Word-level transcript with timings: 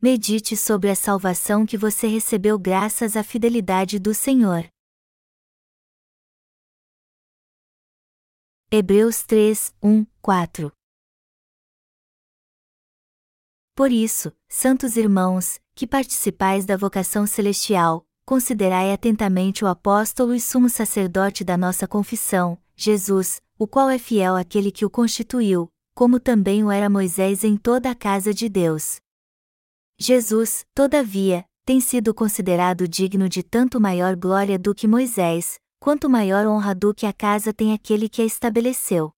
medite 0.00 0.56
sobre 0.56 0.90
a 0.90 0.94
salvação 0.94 1.66
que 1.66 1.76
você 1.76 2.06
recebeu 2.06 2.56
graças 2.56 3.16
à 3.16 3.24
fidelidade 3.24 3.98
do 3.98 4.14
Senhor. 4.14 4.64
Hebreus 8.70 9.24
3, 9.24 9.74
1, 9.82 10.06
4 10.22 10.72
Por 13.74 13.90
isso, 13.90 14.32
santos 14.48 14.96
irmãos, 14.96 15.58
que 15.74 15.86
participais 15.86 16.64
da 16.64 16.76
vocação 16.76 17.26
celestial, 17.26 18.06
considerai 18.24 18.92
atentamente 18.92 19.64
o 19.64 19.66
apóstolo 19.66 20.32
e 20.32 20.40
sumo 20.40 20.68
sacerdote 20.68 21.42
da 21.42 21.56
nossa 21.56 21.88
confissão, 21.88 22.56
Jesus, 22.76 23.40
o 23.58 23.66
qual 23.66 23.90
é 23.90 23.98
fiel 23.98 24.36
àquele 24.36 24.70
que 24.70 24.84
o 24.84 24.90
constituiu, 24.90 25.72
como 25.92 26.20
também 26.20 26.62
o 26.62 26.70
era 26.70 26.88
Moisés 26.88 27.42
em 27.42 27.56
toda 27.56 27.90
a 27.90 27.96
casa 27.96 28.32
de 28.32 28.48
Deus. 28.48 29.00
Jesus, 30.00 30.64
todavia, 30.72 31.44
tem 31.64 31.80
sido 31.80 32.14
considerado 32.14 32.86
digno 32.86 33.28
de 33.28 33.42
tanto 33.42 33.80
maior 33.80 34.14
glória 34.14 34.56
do 34.56 34.72
que 34.72 34.86
Moisés, 34.86 35.58
quanto 35.80 36.08
maior 36.08 36.46
honra 36.46 36.72
do 36.72 36.94
que 36.94 37.04
a 37.04 37.12
casa 37.12 37.52
tem 37.52 37.72
aquele 37.72 38.08
que 38.08 38.22
a 38.22 38.24
estabeleceu. 38.24 39.12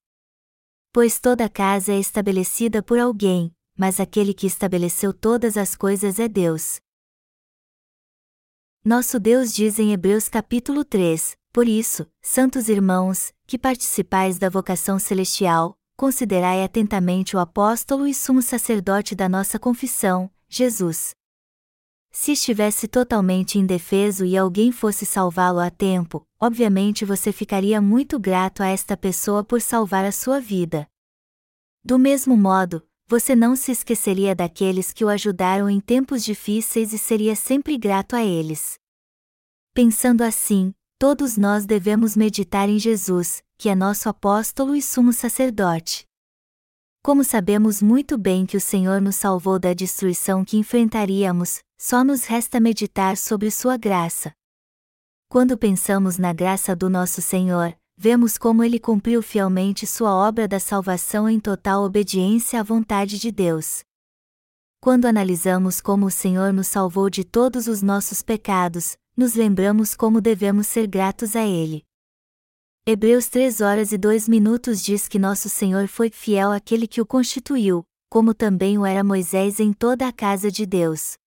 Pois 0.90 1.20
toda 1.20 1.50
casa 1.50 1.92
é 1.92 1.98
estabelecida 1.98 2.82
por 2.82 2.98
alguém, 2.98 3.54
mas 3.76 4.00
aquele 4.00 4.32
que 4.32 4.46
estabeleceu 4.46 5.12
todas 5.12 5.58
as 5.58 5.76
coisas 5.76 6.18
é 6.18 6.26
Deus. 6.26 6.80
Nosso 8.82 9.20
Deus 9.20 9.52
diz 9.52 9.78
em 9.78 9.92
Hebreus 9.92 10.30
capítulo 10.30 10.82
3: 10.82 11.36
Por 11.52 11.68
isso, 11.68 12.06
santos 12.22 12.70
irmãos, 12.70 13.34
que 13.46 13.58
participais 13.58 14.38
da 14.38 14.48
vocação 14.48 14.98
celestial, 14.98 15.76
considerai 15.94 16.64
atentamente 16.64 17.36
o 17.36 17.38
apóstolo 17.38 18.06
e 18.06 18.14
sumo 18.14 18.40
sacerdote 18.40 19.14
da 19.14 19.28
nossa 19.28 19.58
confissão, 19.58 20.30
Jesus. 20.52 21.14
Se 22.10 22.32
estivesse 22.32 22.88
totalmente 22.88 23.56
indefeso 23.56 24.24
e 24.24 24.36
alguém 24.36 24.72
fosse 24.72 25.06
salvá-lo 25.06 25.60
a 25.60 25.70
tempo, 25.70 26.26
obviamente 26.40 27.04
você 27.04 27.30
ficaria 27.30 27.80
muito 27.80 28.18
grato 28.18 28.60
a 28.60 28.66
esta 28.66 28.96
pessoa 28.96 29.44
por 29.44 29.60
salvar 29.62 30.04
a 30.04 30.10
sua 30.10 30.40
vida. 30.40 30.88
Do 31.84 32.00
mesmo 32.00 32.36
modo, 32.36 32.84
você 33.06 33.36
não 33.36 33.54
se 33.54 33.70
esqueceria 33.70 34.34
daqueles 34.34 34.92
que 34.92 35.04
o 35.04 35.08
ajudaram 35.08 35.70
em 35.70 35.78
tempos 35.78 36.24
difíceis 36.24 36.92
e 36.92 36.98
seria 36.98 37.36
sempre 37.36 37.78
grato 37.78 38.16
a 38.16 38.24
eles. 38.24 38.74
Pensando 39.72 40.22
assim, 40.22 40.74
todos 40.98 41.36
nós 41.36 41.64
devemos 41.64 42.16
meditar 42.16 42.68
em 42.68 42.78
Jesus, 42.78 43.40
que 43.56 43.68
é 43.68 43.74
nosso 43.76 44.08
apóstolo 44.08 44.74
e 44.74 44.82
sumo 44.82 45.12
sacerdote. 45.12 46.09
Como 47.02 47.24
sabemos 47.24 47.80
muito 47.80 48.18
bem 48.18 48.44
que 48.44 48.58
o 48.58 48.60
Senhor 48.60 49.00
nos 49.00 49.16
salvou 49.16 49.58
da 49.58 49.72
destruição 49.72 50.44
que 50.44 50.58
enfrentaríamos, 50.58 51.60
só 51.80 52.04
nos 52.04 52.26
resta 52.26 52.60
meditar 52.60 53.16
sobre 53.16 53.50
Sua 53.50 53.78
graça. 53.78 54.32
Quando 55.26 55.56
pensamos 55.56 56.18
na 56.18 56.34
graça 56.34 56.76
do 56.76 56.90
nosso 56.90 57.22
Senhor, 57.22 57.74
vemos 57.96 58.36
como 58.36 58.62
ele 58.62 58.78
cumpriu 58.78 59.22
fielmente 59.22 59.86
sua 59.86 60.14
obra 60.14 60.46
da 60.46 60.60
salvação 60.60 61.26
em 61.26 61.40
total 61.40 61.84
obediência 61.84 62.60
à 62.60 62.62
vontade 62.62 63.18
de 63.18 63.30
Deus. 63.30 63.82
Quando 64.78 65.06
analisamos 65.06 65.80
como 65.80 66.06
o 66.06 66.10
Senhor 66.10 66.52
nos 66.52 66.66
salvou 66.66 67.08
de 67.08 67.24
todos 67.24 67.66
os 67.66 67.80
nossos 67.80 68.20
pecados, 68.20 68.98
nos 69.16 69.34
lembramos 69.34 69.94
como 69.94 70.20
devemos 70.20 70.66
ser 70.66 70.86
gratos 70.86 71.34
a 71.34 71.46
Ele. 71.46 71.82
Hebreus 72.86 73.28
3 73.28 73.60
horas 73.60 73.92
e 73.92 73.98
2 73.98 74.26
minutos 74.26 74.82
diz 74.82 75.06
que 75.06 75.18
nosso 75.18 75.50
Senhor 75.50 75.86
foi 75.86 76.08
fiel 76.08 76.50
àquele 76.50 76.88
que 76.88 76.98
o 76.98 77.04
constituiu, 77.04 77.84
como 78.08 78.32
também 78.32 78.78
o 78.78 78.86
era 78.86 79.04
Moisés 79.04 79.60
em 79.60 79.70
toda 79.70 80.08
a 80.08 80.12
casa 80.12 80.50
de 80.50 80.64
Deus. 80.64 81.18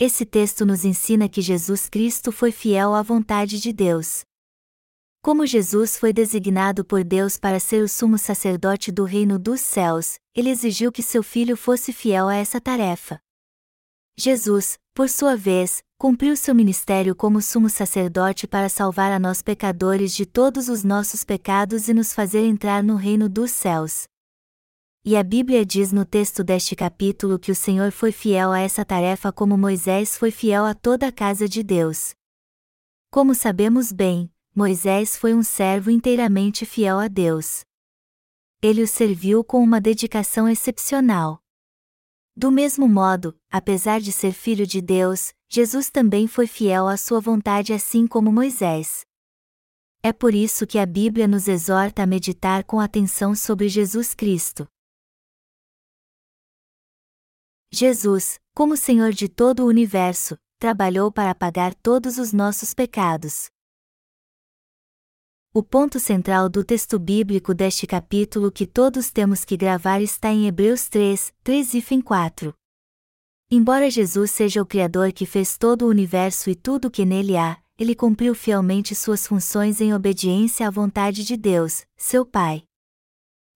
Esse 0.00 0.24
texto 0.24 0.64
nos 0.64 0.82
ensina 0.82 1.28
que 1.28 1.42
Jesus 1.42 1.86
Cristo 1.90 2.32
foi 2.32 2.50
fiel 2.50 2.94
à 2.94 3.02
vontade 3.02 3.60
de 3.60 3.74
Deus. 3.74 4.24
Como 5.20 5.46
Jesus 5.46 5.98
foi 5.98 6.14
designado 6.14 6.82
por 6.82 7.04
Deus 7.04 7.36
para 7.36 7.60
ser 7.60 7.82
o 7.82 7.88
sumo 7.88 8.16
sacerdote 8.16 8.90
do 8.90 9.04
reino 9.04 9.38
dos 9.38 9.60
céus, 9.60 10.18
ele 10.34 10.48
exigiu 10.48 10.90
que 10.90 11.02
seu 11.02 11.22
filho 11.22 11.58
fosse 11.58 11.92
fiel 11.92 12.26
a 12.26 12.36
essa 12.36 12.58
tarefa. 12.58 13.20
Jesus, 14.16 14.78
por 14.94 15.10
sua 15.10 15.36
vez, 15.36 15.83
cumpriu 15.98 16.36
seu 16.36 16.54
ministério 16.54 17.14
como 17.14 17.40
sumo 17.40 17.70
sacerdote 17.70 18.46
para 18.46 18.68
salvar 18.68 19.12
a 19.12 19.18
nós 19.18 19.42
pecadores 19.42 20.14
de 20.14 20.26
todos 20.26 20.68
os 20.68 20.84
nossos 20.84 21.24
pecados 21.24 21.88
e 21.88 21.94
nos 21.94 22.12
fazer 22.12 22.44
entrar 22.44 22.82
no 22.82 22.96
reino 22.96 23.28
dos 23.28 23.50
céus. 23.50 24.04
E 25.04 25.16
a 25.16 25.22
Bíblia 25.22 25.64
diz 25.64 25.92
no 25.92 26.04
texto 26.04 26.42
deste 26.42 26.74
capítulo 26.74 27.38
que 27.38 27.52
o 27.52 27.54
Senhor 27.54 27.92
foi 27.92 28.10
fiel 28.10 28.52
a 28.52 28.60
essa 28.60 28.84
tarefa 28.84 29.30
como 29.30 29.56
Moisés 29.56 30.16
foi 30.16 30.30
fiel 30.30 30.64
a 30.64 30.74
toda 30.74 31.08
a 31.08 31.12
casa 31.12 31.48
de 31.48 31.62
Deus. 31.62 32.14
Como 33.10 33.34
sabemos 33.34 33.92
bem, 33.92 34.32
Moisés 34.54 35.16
foi 35.16 35.34
um 35.34 35.42
servo 35.42 35.90
inteiramente 35.90 36.64
fiel 36.64 36.98
a 36.98 37.06
Deus. 37.06 37.64
Ele 38.62 38.82
o 38.82 38.88
serviu 38.88 39.44
com 39.44 39.62
uma 39.62 39.80
dedicação 39.80 40.48
excepcional. 40.48 41.38
Do 42.34 42.50
mesmo 42.50 42.88
modo, 42.88 43.38
apesar 43.50 44.00
de 44.00 44.10
ser 44.10 44.32
filho 44.32 44.66
de 44.66 44.80
Deus, 44.80 45.34
Jesus 45.56 45.88
também 45.88 46.26
foi 46.26 46.48
fiel 46.48 46.88
à 46.88 46.96
sua 46.96 47.20
vontade 47.20 47.72
assim 47.72 48.08
como 48.08 48.32
Moisés. 48.32 49.06
É 50.02 50.12
por 50.12 50.34
isso 50.34 50.66
que 50.66 50.80
a 50.80 50.84
Bíblia 50.84 51.28
nos 51.28 51.46
exorta 51.46 52.02
a 52.02 52.06
meditar 52.08 52.64
com 52.64 52.80
atenção 52.80 53.36
sobre 53.36 53.68
Jesus 53.68 54.14
Cristo. 54.14 54.66
Jesus, 57.72 58.40
como 58.52 58.76
Senhor 58.76 59.12
de 59.12 59.28
todo 59.28 59.60
o 59.60 59.68
universo, 59.68 60.36
trabalhou 60.58 61.12
para 61.12 61.32
pagar 61.36 61.72
todos 61.72 62.18
os 62.18 62.32
nossos 62.32 62.74
pecados. 62.74 63.46
O 65.52 65.62
ponto 65.62 66.00
central 66.00 66.48
do 66.48 66.64
texto 66.64 66.98
bíblico 66.98 67.54
deste 67.54 67.86
capítulo 67.86 68.50
que 68.50 68.66
todos 68.66 69.12
temos 69.12 69.44
que 69.44 69.56
gravar 69.56 70.00
está 70.00 70.30
em 70.30 70.48
Hebreus 70.48 70.88
3, 70.88 71.32
3 71.44 71.74
e 71.74 72.02
4. 72.02 72.52
Embora 73.56 73.88
Jesus 73.88 74.32
seja 74.32 74.60
o 74.60 74.66
Criador 74.66 75.12
que 75.12 75.24
fez 75.24 75.56
todo 75.56 75.82
o 75.82 75.88
universo 75.88 76.50
e 76.50 76.56
tudo 76.56 76.88
o 76.88 76.90
que 76.90 77.04
nele 77.04 77.36
há, 77.36 77.56
ele 77.78 77.94
cumpriu 77.94 78.34
fielmente 78.34 78.96
suas 78.96 79.28
funções 79.28 79.80
em 79.80 79.94
obediência 79.94 80.66
à 80.66 80.70
vontade 80.72 81.22
de 81.22 81.36
Deus, 81.36 81.86
seu 81.96 82.26
Pai. 82.26 82.64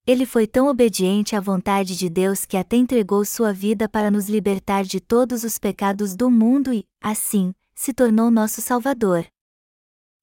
Ele 0.06 0.24
foi 0.24 0.46
tão 0.46 0.68
obediente 0.68 1.34
à 1.34 1.40
vontade 1.40 1.96
de 1.96 2.08
Deus 2.08 2.46
que 2.46 2.56
até 2.56 2.76
entregou 2.76 3.24
sua 3.24 3.52
vida 3.52 3.88
para 3.88 4.08
nos 4.08 4.28
libertar 4.28 4.84
de 4.84 5.00
todos 5.00 5.42
os 5.42 5.58
pecados 5.58 6.14
do 6.14 6.30
mundo 6.30 6.72
e, 6.72 6.84
assim, 7.02 7.52
se 7.74 7.92
tornou 7.92 8.30
nosso 8.30 8.62
Salvador. 8.62 9.26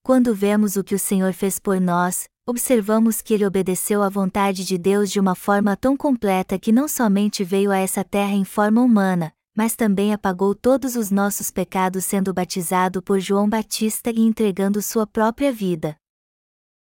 Quando 0.01 0.33
vemos 0.33 0.77
o 0.77 0.85
que 0.85 0.95
o 0.95 0.99
Senhor 0.99 1.33
fez 1.33 1.59
por 1.59 1.81
nós, 1.81 2.29
observamos 2.47 3.21
que 3.21 3.33
ele 3.33 3.45
obedeceu 3.45 4.01
à 4.01 4.07
vontade 4.07 4.63
de 4.63 4.77
Deus 4.77 5.11
de 5.11 5.19
uma 5.19 5.35
forma 5.35 5.75
tão 5.75 5.97
completa 5.97 6.57
que 6.57 6.71
não 6.71 6.87
somente 6.87 7.43
veio 7.43 7.71
a 7.71 7.77
essa 7.77 8.05
terra 8.05 8.35
em 8.35 8.45
forma 8.45 8.81
humana, 8.81 9.34
mas 9.55 9.75
também 9.75 10.13
apagou 10.13 10.53
todos 10.53 10.97
os 10.97 11.09
nossos 11.09 11.49
pecados 11.49 12.03
sendo 12.03 12.33
batizado 12.33 13.01
por 13.01 13.21
João 13.21 13.47
Batista 13.47 14.11
e 14.11 14.19
entregando 14.19 14.81
sua 14.81 15.07
própria 15.07 15.51
vida. 15.51 15.95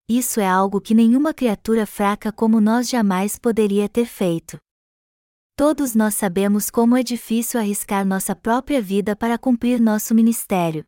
Isso 0.07 0.39
é 0.39 0.47
algo 0.47 0.79
que 0.79 0.93
nenhuma 0.93 1.33
criatura 1.33 1.85
fraca 1.85 2.31
como 2.31 2.61
nós 2.61 2.87
jamais 2.87 3.39
poderia 3.39 3.89
ter 3.89 4.05
feito. 4.05 4.57
Todos 5.55 5.93
nós 5.93 6.13
sabemos 6.13 6.69
como 6.69 6.95
é 6.95 7.03
difícil 7.03 7.59
arriscar 7.59 8.05
nossa 8.05 8.35
própria 8.35 8.81
vida 8.81 9.15
para 9.15 9.37
cumprir 9.37 9.81
nosso 9.81 10.15
ministério. 10.15 10.85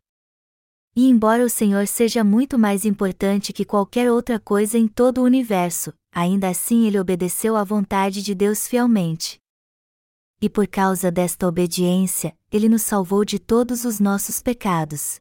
E 0.94 1.08
embora 1.08 1.44
o 1.44 1.50
Senhor 1.50 1.86
seja 1.86 2.22
muito 2.22 2.58
mais 2.58 2.84
importante 2.84 3.52
que 3.52 3.64
qualquer 3.64 4.10
outra 4.10 4.38
coisa 4.38 4.78
em 4.78 4.86
todo 4.86 5.18
o 5.18 5.24
universo, 5.24 5.92
ainda 6.14 6.48
assim 6.48 6.86
ele 6.86 6.98
obedeceu 6.98 7.56
à 7.56 7.64
vontade 7.64 8.22
de 8.22 8.34
Deus 8.34 8.68
fielmente. 8.68 9.41
E 10.42 10.50
por 10.50 10.66
causa 10.66 11.08
desta 11.08 11.46
obediência, 11.46 12.36
ele 12.50 12.68
nos 12.68 12.82
salvou 12.82 13.24
de 13.24 13.38
todos 13.38 13.84
os 13.84 14.00
nossos 14.00 14.42
pecados. 14.42 15.20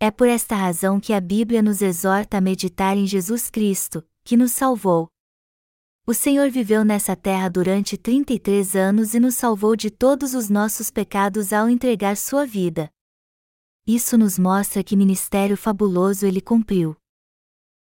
É 0.00 0.10
por 0.10 0.26
esta 0.26 0.56
razão 0.56 0.98
que 0.98 1.12
a 1.12 1.20
Bíblia 1.20 1.60
nos 1.60 1.82
exorta 1.82 2.38
a 2.38 2.40
meditar 2.40 2.96
em 2.96 3.06
Jesus 3.06 3.50
Cristo, 3.50 4.02
que 4.24 4.34
nos 4.34 4.52
salvou. 4.52 5.10
O 6.06 6.14
Senhor 6.14 6.50
viveu 6.50 6.86
nessa 6.86 7.14
terra 7.14 7.50
durante 7.50 7.98
33 7.98 8.74
anos 8.74 9.12
e 9.12 9.20
nos 9.20 9.34
salvou 9.34 9.76
de 9.76 9.90
todos 9.90 10.32
os 10.32 10.48
nossos 10.48 10.90
pecados 10.90 11.52
ao 11.52 11.68
entregar 11.68 12.16
sua 12.16 12.46
vida. 12.46 12.90
Isso 13.86 14.16
nos 14.16 14.38
mostra 14.38 14.82
que 14.82 14.96
ministério 14.96 15.56
fabuloso 15.56 16.24
ele 16.24 16.40
cumpriu. 16.40 16.96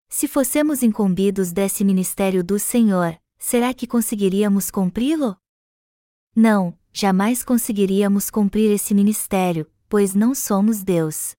Se 0.08 0.29
fossemos 0.29 0.85
incumbidos 0.85 1.50
desse 1.50 1.82
ministério 1.85 2.44
do 2.44 2.61
Senhor, 2.61 3.20
será 3.37 3.75
que 3.75 3.88
conseguiríamos 3.88 4.70
cumpri-lo? 4.70 5.37
Não, 6.40 6.73
jamais 6.93 7.43
conseguiríamos 7.43 8.31
cumprir 8.31 8.70
esse 8.70 8.94
ministério, 8.94 9.69
pois 9.88 10.14
não 10.14 10.37
somos 10.37 10.85
Deus. 10.85 11.32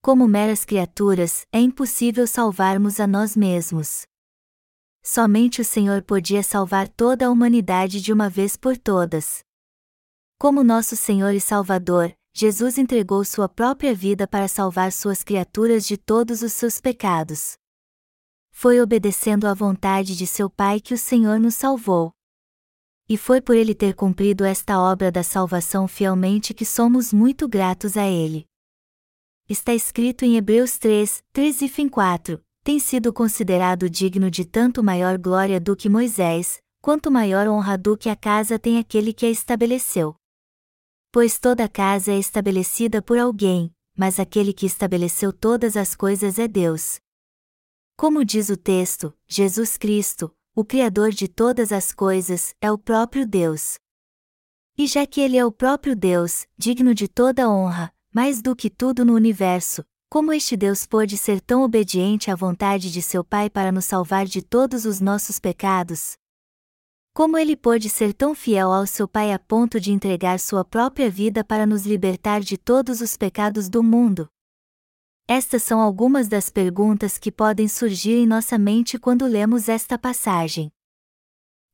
Como 0.00 0.26
meras 0.26 0.64
criaturas, 0.64 1.46
é 1.52 1.60
impossível 1.60 2.26
salvarmos 2.26 3.00
a 3.00 3.06
nós 3.06 3.36
mesmos. 3.36 4.06
Somente 5.02 5.60
o 5.60 5.64
Senhor 5.64 6.00
podia 6.02 6.42
salvar 6.42 6.88
toda 6.88 7.26
a 7.26 7.30
humanidade 7.30 8.00
de 8.00 8.10
uma 8.10 8.30
vez 8.30 8.56
por 8.56 8.78
todas. 8.78 9.40
Como 10.38 10.64
nosso 10.64 10.96
Senhor 10.96 11.34
e 11.34 11.40
Salvador, 11.40 12.16
Jesus 12.32 12.78
entregou 12.78 13.22
sua 13.26 13.46
própria 13.46 13.94
vida 13.94 14.26
para 14.26 14.48
salvar 14.48 14.90
suas 14.90 15.22
criaturas 15.22 15.86
de 15.86 15.98
todos 15.98 16.40
os 16.40 16.54
seus 16.54 16.80
pecados. 16.80 17.58
Foi 18.52 18.80
obedecendo 18.80 19.46
à 19.46 19.52
vontade 19.52 20.16
de 20.16 20.26
seu 20.26 20.48
Pai 20.48 20.80
que 20.80 20.94
o 20.94 20.98
Senhor 20.98 21.38
nos 21.38 21.56
salvou. 21.56 22.14
E 23.08 23.16
foi 23.16 23.40
por 23.40 23.56
ele 23.56 23.74
ter 23.74 23.94
cumprido 23.94 24.44
esta 24.44 24.78
obra 24.78 25.10
da 25.10 25.22
salvação 25.22 25.88
fielmente 25.88 26.52
que 26.52 26.64
somos 26.64 27.12
muito 27.12 27.48
gratos 27.48 27.96
a 27.96 28.06
ele. 28.06 28.46
Está 29.48 29.74
escrito 29.74 30.26
em 30.26 30.36
Hebreus 30.36 30.76
3, 30.76 31.24
3 31.32 31.62
e 31.62 31.68
fim 31.68 31.88
4, 31.88 32.38
tem 32.62 32.78
sido 32.78 33.10
considerado 33.10 33.88
digno 33.88 34.30
de 34.30 34.44
tanto 34.44 34.84
maior 34.84 35.16
glória 35.16 35.58
do 35.58 35.74
que 35.74 35.88
Moisés, 35.88 36.60
quanto 36.82 37.10
maior 37.10 37.48
honra 37.48 37.78
do 37.78 37.96
que 37.96 38.10
a 38.10 38.16
casa 38.16 38.58
tem 38.58 38.78
aquele 38.78 39.14
que 39.14 39.24
a 39.24 39.30
estabeleceu. 39.30 40.14
Pois 41.10 41.38
toda 41.38 41.66
casa 41.66 42.12
é 42.12 42.18
estabelecida 42.18 43.00
por 43.00 43.18
alguém, 43.18 43.74
mas 43.96 44.20
aquele 44.20 44.52
que 44.52 44.66
estabeleceu 44.66 45.32
todas 45.32 45.78
as 45.78 45.94
coisas 45.94 46.38
é 46.38 46.46
Deus. 46.46 47.00
Como 47.96 48.22
diz 48.22 48.50
o 48.50 48.56
texto, 48.56 49.16
Jesus 49.26 49.78
Cristo, 49.78 50.30
o 50.58 50.64
Criador 50.64 51.12
de 51.12 51.28
todas 51.28 51.70
as 51.70 51.92
coisas, 51.92 52.52
é 52.60 52.68
o 52.68 52.76
próprio 52.76 53.24
Deus. 53.24 53.78
E 54.76 54.88
já 54.88 55.06
que 55.06 55.20
Ele 55.20 55.36
é 55.36 55.44
o 55.44 55.52
próprio 55.52 55.94
Deus, 55.94 56.48
digno 56.58 56.92
de 56.96 57.06
toda 57.06 57.48
honra, 57.48 57.94
mais 58.12 58.42
do 58.42 58.56
que 58.56 58.68
tudo 58.68 59.04
no 59.04 59.14
universo, 59.14 59.84
como 60.10 60.32
este 60.32 60.56
Deus 60.56 60.84
pôde 60.84 61.16
ser 61.16 61.40
tão 61.40 61.62
obediente 61.62 62.28
à 62.28 62.34
vontade 62.34 62.90
de 62.90 63.00
seu 63.00 63.22
Pai 63.22 63.48
para 63.48 63.70
nos 63.70 63.84
salvar 63.84 64.26
de 64.26 64.42
todos 64.42 64.84
os 64.84 65.00
nossos 65.00 65.38
pecados? 65.38 66.16
Como 67.14 67.38
ele 67.38 67.56
pôde 67.56 67.88
ser 67.88 68.12
tão 68.12 68.34
fiel 68.34 68.72
ao 68.72 68.84
seu 68.84 69.06
Pai 69.06 69.32
a 69.32 69.38
ponto 69.38 69.78
de 69.78 69.92
entregar 69.92 70.40
sua 70.40 70.64
própria 70.64 71.08
vida 71.08 71.44
para 71.44 71.66
nos 71.66 71.86
libertar 71.86 72.40
de 72.40 72.58
todos 72.58 73.00
os 73.00 73.16
pecados 73.16 73.68
do 73.68 73.80
mundo? 73.80 74.28
Estas 75.30 75.62
são 75.62 75.78
algumas 75.78 76.26
das 76.26 76.48
perguntas 76.48 77.18
que 77.18 77.30
podem 77.30 77.68
surgir 77.68 78.14
em 78.14 78.26
nossa 78.26 78.56
mente 78.56 78.98
quando 78.98 79.26
lemos 79.26 79.68
esta 79.68 79.98
passagem. 79.98 80.72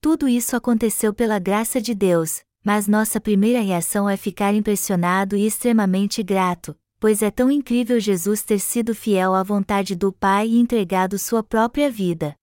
Tudo 0.00 0.26
isso 0.26 0.56
aconteceu 0.56 1.14
pela 1.14 1.38
graça 1.38 1.80
de 1.80 1.94
Deus, 1.94 2.42
mas 2.64 2.88
nossa 2.88 3.20
primeira 3.20 3.60
reação 3.60 4.10
é 4.10 4.16
ficar 4.16 4.52
impressionado 4.54 5.36
e 5.36 5.46
extremamente 5.46 6.20
grato, 6.20 6.76
pois 6.98 7.22
é 7.22 7.30
tão 7.30 7.48
incrível 7.48 8.00
Jesus 8.00 8.42
ter 8.42 8.58
sido 8.58 8.92
fiel 8.92 9.36
à 9.36 9.44
vontade 9.44 9.94
do 9.94 10.12
Pai 10.12 10.48
e 10.48 10.58
entregado 10.58 11.16
sua 11.16 11.40
própria 11.40 11.88
vida. 11.88 12.34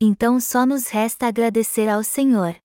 Então 0.00 0.38
só 0.38 0.64
nos 0.64 0.86
resta 0.86 1.26
agradecer 1.26 1.88
ao 1.88 2.04
Senhor. 2.04 2.61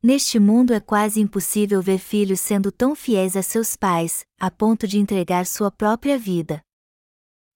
Neste 0.00 0.38
mundo 0.38 0.72
é 0.72 0.78
quase 0.78 1.20
impossível 1.20 1.82
ver 1.82 1.98
filhos 1.98 2.38
sendo 2.38 2.70
tão 2.70 2.94
fiéis 2.94 3.34
a 3.34 3.42
seus 3.42 3.74
pais, 3.74 4.24
a 4.38 4.48
ponto 4.48 4.86
de 4.86 4.96
entregar 4.96 5.44
sua 5.44 5.72
própria 5.72 6.16
vida. 6.16 6.62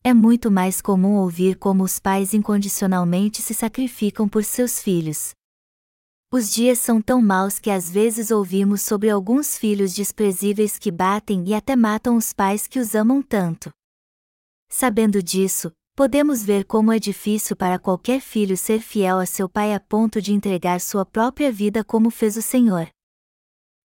É 0.02 0.12
muito 0.12 0.50
mais 0.50 0.80
comum 0.80 1.18
ouvir 1.18 1.56
como 1.56 1.84
os 1.84 2.00
pais 2.00 2.34
incondicionalmente 2.34 3.40
se 3.40 3.54
sacrificam 3.54 4.28
por 4.28 4.42
seus 4.42 4.82
filhos. 4.82 5.30
Os 6.32 6.50
dias 6.50 6.80
são 6.80 7.00
tão 7.00 7.22
maus 7.22 7.60
que 7.60 7.70
às 7.70 7.88
vezes 7.88 8.32
ouvimos 8.32 8.82
sobre 8.82 9.08
alguns 9.08 9.56
filhos 9.56 9.94
desprezíveis 9.94 10.76
que 10.78 10.90
batem 10.90 11.44
e 11.46 11.54
até 11.54 11.76
matam 11.76 12.16
os 12.16 12.32
pais 12.32 12.66
que 12.66 12.80
os 12.80 12.96
amam 12.96 13.22
tanto. 13.22 13.70
Sabendo 14.68 15.22
disso, 15.22 15.70
podemos 15.94 16.42
ver 16.42 16.64
como 16.64 16.92
é 16.92 16.98
difícil 16.98 17.54
para 17.54 17.78
qualquer 17.78 18.20
filho 18.20 18.56
ser 18.56 18.80
fiel 18.80 19.18
a 19.18 19.26
seu 19.26 19.48
pai 19.48 19.74
a 19.74 19.80
ponto 19.80 20.20
de 20.20 20.32
entregar 20.32 20.80
sua 20.80 21.04
própria 21.04 21.52
vida 21.52 21.84
como 21.84 22.10
fez 22.10 22.36
o 22.36 22.42
Senhor. 22.42 22.88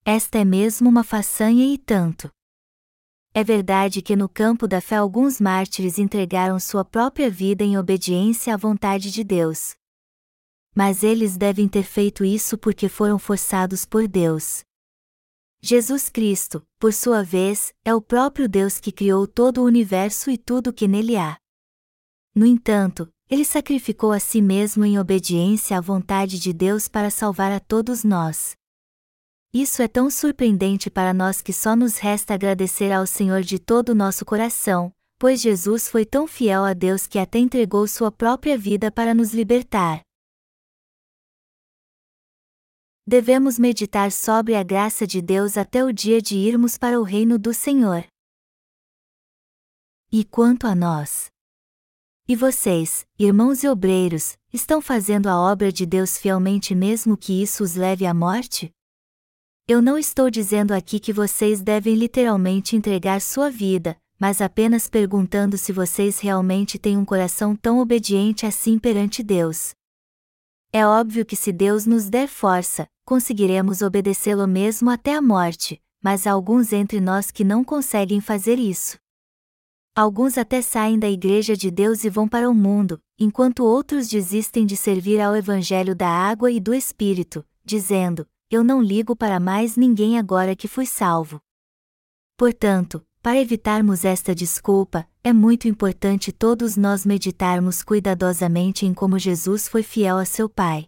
Esta 0.06 0.40
é 0.40 0.46
mesmo 0.46 0.90
uma 0.90 1.04
façanha 1.04 1.66
e 1.66 1.78
tanto. 1.78 2.32
É 3.34 3.44
verdade 3.44 4.02
que 4.02 4.16
no 4.16 4.30
campo 4.30 4.68
da 4.68 4.80
fé 4.80 4.96
alguns 4.96 5.40
mártires 5.40 6.00
entregaram 6.00 6.60
sua 6.60 6.84
própria 6.86 7.30
vida 7.30 7.64
em 7.64 7.78
obediência 7.78 8.54
à 8.54 8.58
vontade 8.58 9.12
de 9.12 9.24
Deus. 9.24 9.76
Mas 10.74 11.04
eles 11.04 11.38
devem 11.38 11.68
ter 11.68 11.84
feito 11.84 12.24
isso 12.24 12.58
porque 12.58 12.88
foram 12.88 13.20
forçados 13.20 13.86
por 13.86 14.08
Deus. 14.08 14.64
Jesus 15.62 16.08
Cristo, 16.08 16.66
por 16.80 16.94
sua 16.94 17.24
vez, 17.24 17.74
é 17.84 17.94
o 17.94 18.02
próprio 18.02 18.48
Deus 18.48 18.80
que 18.80 18.92
criou 18.92 19.28
todo 19.28 19.62
o 19.62 19.66
universo 19.66 20.32
e 20.32 20.38
tudo 20.38 20.70
o 20.70 20.74
que 20.74 20.88
nele 20.88 21.18
há. 21.18 21.38
No 22.38 22.46
entanto, 22.46 23.12
ele 23.28 23.44
sacrificou 23.44 24.12
a 24.12 24.20
si 24.20 24.44
mesmo 24.44 24.86
em 24.86 25.00
obediência 25.00 25.76
à 25.76 25.82
vontade 25.82 26.38
de 26.38 26.54
Deus 26.54 26.88
para 26.88 27.10
salvar 27.10 27.52
a 27.52 27.60
todos 27.60 28.04
nós. 28.04 28.56
Isso 29.52 29.82
é 29.82 29.88
tão 29.88 30.08
surpreendente 30.08 30.88
para 30.88 31.16
nós 31.16 31.42
que 31.42 31.52
só 31.52 31.76
nos 31.76 31.98
resta 31.98 32.36
agradecer 32.36 32.92
ao 32.92 33.08
Senhor 33.08 33.42
de 33.42 33.58
todo 33.58 33.90
o 33.90 33.96
nosso 33.96 34.24
coração, 34.24 34.94
pois 35.18 35.42
Jesus 35.42 35.90
foi 35.90 36.06
tão 36.06 36.28
fiel 36.28 36.64
a 36.64 36.76
Deus 36.76 37.08
que 37.08 37.18
até 37.18 37.40
entregou 37.40 37.88
sua 37.88 38.12
própria 38.12 38.56
vida 38.56 38.92
para 38.92 39.16
nos 39.16 39.34
libertar. 39.34 40.02
Devemos 43.08 43.58
meditar 43.58 44.12
sobre 44.12 44.54
a 44.54 44.62
graça 44.62 45.08
de 45.08 45.24
Deus 45.24 45.58
até 45.58 45.84
o 45.84 45.92
dia 45.92 46.22
de 46.22 46.38
irmos 46.38 46.78
para 46.78 47.00
o 47.00 47.04
reino 47.04 47.40
do 47.40 47.52
Senhor. 47.52 48.06
E 50.12 50.24
quanto 50.24 50.68
a 50.68 50.76
nós? 50.76 51.36
E 52.30 52.36
vocês, 52.36 53.08
irmãos 53.18 53.64
e 53.64 53.70
obreiros, 53.70 54.38
estão 54.52 54.82
fazendo 54.82 55.28
a 55.28 55.40
obra 55.40 55.72
de 55.72 55.86
Deus 55.86 56.18
fielmente 56.18 56.76
mesmo 56.76 57.16
que 57.16 57.42
isso 57.42 57.64
os 57.64 57.76
leve 57.76 58.06
à 58.06 58.14
morte? 58.14 58.70
Eu 59.66 59.82
não 59.82 59.98
estou 59.98 60.30
dizendo 60.30 60.74
aqui 60.74 61.00
que 61.00 61.14
vocês 61.14 61.62
devem 61.62 61.96
literalmente 61.96 62.76
entregar 62.76 63.22
sua 63.22 63.50
vida, 63.50 63.96
mas 64.20 64.42
apenas 64.42 64.90
perguntando 64.90 65.58
se 65.58 65.72
vocês 65.72 66.20
realmente 66.20 66.78
têm 66.78 66.98
um 66.98 67.06
coração 67.06 67.56
tão 67.56 67.80
obediente 67.80 68.46
assim 68.46 68.78
perante 68.78 69.24
Deus. 69.24 69.72
É 70.74 70.86
óbvio 70.86 71.26
que 71.26 71.38
se 71.38 71.54
Deus 71.54 71.86
nos 71.86 72.10
der 72.10 72.28
força, 72.28 72.90
conseguiremos 73.06 73.82
obedecê-lo 73.82 74.46
mesmo 74.46 74.90
até 74.90 75.16
a 75.16 75.22
morte, 75.22 75.82
mas 76.04 76.28
há 76.28 76.34
alguns 76.34 76.74
entre 76.74 77.00
nós 77.00 77.32
que 77.32 77.46
não 77.46 77.64
conseguem 77.64 78.20
fazer 78.20 78.60
isso. 78.60 78.98
Alguns 79.98 80.38
até 80.38 80.62
saem 80.62 81.00
da 81.00 81.10
Igreja 81.10 81.58
de 81.58 81.72
Deus 81.72 82.04
e 82.04 82.10
vão 82.12 82.28
para 82.28 82.48
o 82.48 82.54
mundo, 82.54 83.02
enquanto 83.18 83.64
outros 83.64 84.08
desistem 84.08 84.64
de 84.64 84.78
servir 84.78 85.20
ao 85.20 85.36
Evangelho 85.36 85.96
da 85.96 86.08
água 86.08 86.52
e 86.52 86.60
do 86.60 86.72
Espírito, 86.72 87.44
dizendo: 87.66 88.28
Eu 88.48 88.64
não 88.64 88.80
ligo 88.80 89.16
para 89.16 89.40
mais 89.40 89.76
ninguém 89.76 90.20
agora 90.20 90.56
que 90.56 90.68
fui 90.68 90.86
salvo. 90.86 91.42
Portanto, 92.38 93.04
para 93.24 93.42
evitarmos 93.42 94.06
esta 94.06 94.36
desculpa, 94.36 95.08
é 95.24 95.34
muito 95.34 95.68
importante 95.68 96.32
todos 96.32 96.78
nós 96.78 97.04
meditarmos 97.04 97.82
cuidadosamente 97.82 98.86
em 98.86 98.94
como 98.94 99.18
Jesus 99.18 99.68
foi 99.68 99.82
fiel 99.82 100.20
a 100.20 100.26
seu 100.26 100.48
Pai 100.48 100.88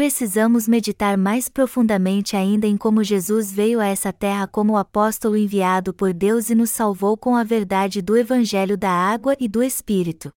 precisamos 0.00 0.66
meditar 0.66 1.18
mais 1.18 1.46
profundamente 1.46 2.34
ainda 2.34 2.66
em 2.66 2.74
como 2.74 3.04
Jesus 3.04 3.52
veio 3.52 3.78
a 3.80 3.86
essa 3.86 4.10
terra 4.10 4.46
como 4.48 4.78
apóstolo 4.78 5.36
enviado 5.36 5.92
por 5.92 6.14
Deus 6.14 6.48
e 6.48 6.54
nos 6.54 6.70
salvou 6.70 7.18
com 7.18 7.36
a 7.36 7.44
verdade 7.44 8.00
do 8.00 8.16
Evangelho 8.16 8.78
da 8.78 8.90
água 8.90 9.36
e 9.38 9.46
do 9.46 9.62
Espírito. 9.62 10.32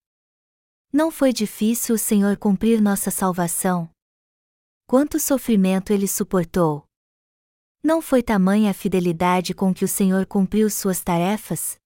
Não 0.91 1.09
foi 1.09 1.31
difícil 1.31 1.95
o 1.95 1.97
Senhor 1.97 2.35
cumprir 2.35 2.81
nossa 2.81 3.09
salvação? 3.09 3.89
Quanto 4.85 5.17
sofrimento 5.17 5.93
ele 5.93 6.09
suportou? 6.09 6.83
Não 7.81 8.01
foi 8.01 8.21
tamanha 8.21 8.71
a 8.71 8.73
fidelidade 8.73 9.53
com 9.53 9.73
que 9.73 9.85
o 9.85 9.87
Senhor 9.87 10.25
cumpriu 10.25 10.69
suas 10.69 11.01
tarefas? 11.01 11.77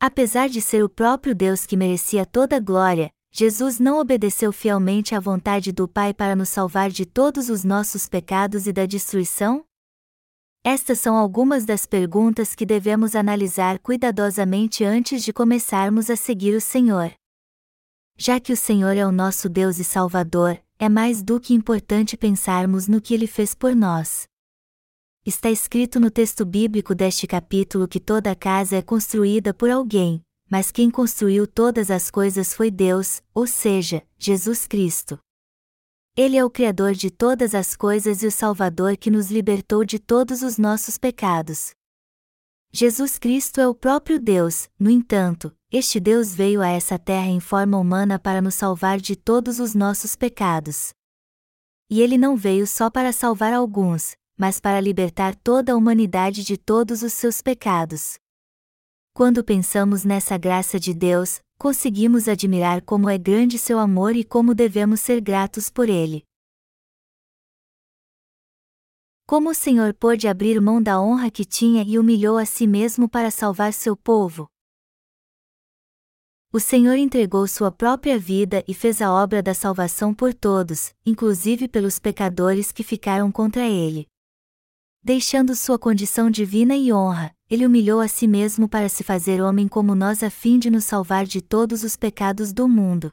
Apesar 0.00 0.48
de 0.48 0.62
ser 0.62 0.82
o 0.82 0.88
próprio 0.88 1.34
Deus 1.34 1.66
que 1.66 1.76
merecia 1.76 2.24
toda 2.24 2.56
a 2.56 2.60
glória, 2.60 3.10
Jesus 3.40 3.78
não 3.78 4.00
obedeceu 4.00 4.52
fielmente 4.52 5.14
à 5.14 5.20
vontade 5.20 5.70
do 5.70 5.86
Pai 5.86 6.12
para 6.12 6.34
nos 6.34 6.48
salvar 6.48 6.90
de 6.90 7.06
todos 7.06 7.48
os 7.48 7.62
nossos 7.62 8.08
pecados 8.08 8.66
e 8.66 8.72
da 8.72 8.84
destruição? 8.84 9.64
Estas 10.64 10.98
são 10.98 11.14
algumas 11.14 11.64
das 11.64 11.86
perguntas 11.86 12.52
que 12.56 12.66
devemos 12.66 13.14
analisar 13.14 13.78
cuidadosamente 13.78 14.82
antes 14.82 15.22
de 15.22 15.32
começarmos 15.32 16.10
a 16.10 16.16
seguir 16.16 16.56
o 16.56 16.60
Senhor. 16.60 17.14
Já 18.16 18.40
que 18.40 18.52
o 18.52 18.56
Senhor 18.56 18.96
é 18.96 19.06
o 19.06 19.12
nosso 19.12 19.48
Deus 19.48 19.78
e 19.78 19.84
Salvador, 19.84 20.60
é 20.76 20.88
mais 20.88 21.22
do 21.22 21.38
que 21.38 21.54
importante 21.54 22.16
pensarmos 22.16 22.88
no 22.88 23.00
que 23.00 23.14
ele 23.14 23.28
fez 23.28 23.54
por 23.54 23.72
nós. 23.72 24.26
Está 25.24 25.48
escrito 25.48 26.00
no 26.00 26.10
texto 26.10 26.44
bíblico 26.44 26.92
deste 26.92 27.24
capítulo 27.24 27.86
que 27.86 28.00
toda 28.00 28.34
casa 28.34 28.74
é 28.74 28.82
construída 28.82 29.54
por 29.54 29.70
alguém, 29.70 30.24
mas 30.50 30.70
quem 30.70 30.90
construiu 30.90 31.46
todas 31.46 31.90
as 31.90 32.10
coisas 32.10 32.54
foi 32.54 32.70
Deus, 32.70 33.22
ou 33.34 33.46
seja, 33.46 34.02
Jesus 34.18 34.66
Cristo. 34.66 35.18
Ele 36.16 36.36
é 36.36 36.44
o 36.44 36.50
Criador 36.50 36.94
de 36.94 37.10
todas 37.10 37.54
as 37.54 37.76
coisas 37.76 38.22
e 38.22 38.26
o 38.26 38.32
Salvador 38.32 38.96
que 38.96 39.10
nos 39.10 39.30
libertou 39.30 39.84
de 39.84 39.98
todos 39.98 40.42
os 40.42 40.58
nossos 40.58 40.98
pecados. 40.98 41.70
Jesus 42.72 43.18
Cristo 43.18 43.60
é 43.60 43.68
o 43.68 43.74
próprio 43.74 44.18
Deus, 44.18 44.68
no 44.78 44.90
entanto, 44.90 45.54
este 45.70 46.00
Deus 46.00 46.34
veio 46.34 46.60
a 46.60 46.68
essa 46.68 46.98
terra 46.98 47.28
em 47.28 47.40
forma 47.40 47.78
humana 47.78 48.18
para 48.18 48.42
nos 48.42 48.54
salvar 48.54 48.98
de 48.98 49.14
todos 49.14 49.58
os 49.60 49.74
nossos 49.74 50.16
pecados. 50.16 50.90
E 51.90 52.02
ele 52.02 52.18
não 52.18 52.36
veio 52.36 52.66
só 52.66 52.90
para 52.90 53.12
salvar 53.12 53.52
alguns, 53.52 54.16
mas 54.36 54.60
para 54.60 54.80
libertar 54.80 55.34
toda 55.34 55.72
a 55.72 55.76
humanidade 55.76 56.44
de 56.44 56.56
todos 56.56 57.02
os 57.02 57.12
seus 57.12 57.40
pecados. 57.40 58.18
Quando 59.18 59.42
pensamos 59.42 60.04
nessa 60.04 60.38
graça 60.38 60.78
de 60.78 60.94
Deus, 60.94 61.40
conseguimos 61.58 62.28
admirar 62.28 62.80
como 62.82 63.10
é 63.10 63.18
grande 63.18 63.58
seu 63.58 63.80
amor 63.80 64.14
e 64.14 64.22
como 64.22 64.54
devemos 64.54 65.00
ser 65.00 65.20
gratos 65.20 65.68
por 65.68 65.88
ele. 65.88 66.22
Como 69.26 69.50
o 69.50 69.54
Senhor 69.54 69.92
pôde 69.92 70.28
abrir 70.28 70.60
mão 70.60 70.80
da 70.80 71.00
honra 71.00 71.32
que 71.32 71.44
tinha 71.44 71.82
e 71.82 71.98
humilhou 71.98 72.38
a 72.38 72.46
si 72.46 72.64
mesmo 72.64 73.08
para 73.08 73.28
salvar 73.28 73.72
seu 73.72 73.96
povo? 73.96 74.48
O 76.52 76.60
Senhor 76.60 76.94
entregou 76.94 77.48
sua 77.48 77.72
própria 77.72 78.16
vida 78.16 78.62
e 78.68 78.72
fez 78.72 79.02
a 79.02 79.12
obra 79.12 79.42
da 79.42 79.52
salvação 79.52 80.14
por 80.14 80.32
todos, 80.32 80.94
inclusive 81.04 81.66
pelos 81.66 81.98
pecadores 81.98 82.70
que 82.70 82.84
ficaram 82.84 83.32
contra 83.32 83.66
ele. 83.66 84.06
Deixando 85.02 85.56
sua 85.56 85.76
condição 85.76 86.30
divina 86.30 86.76
e 86.76 86.92
honra, 86.92 87.36
ele 87.50 87.64
humilhou 87.64 88.00
a 88.00 88.08
si 88.08 88.26
mesmo 88.26 88.68
para 88.68 88.88
se 88.88 89.02
fazer 89.02 89.40
homem 89.40 89.66
como 89.66 89.94
nós 89.94 90.22
a 90.22 90.30
fim 90.30 90.58
de 90.58 90.70
nos 90.70 90.84
salvar 90.84 91.24
de 91.24 91.40
todos 91.40 91.82
os 91.82 91.96
pecados 91.96 92.52
do 92.52 92.68
mundo. 92.68 93.12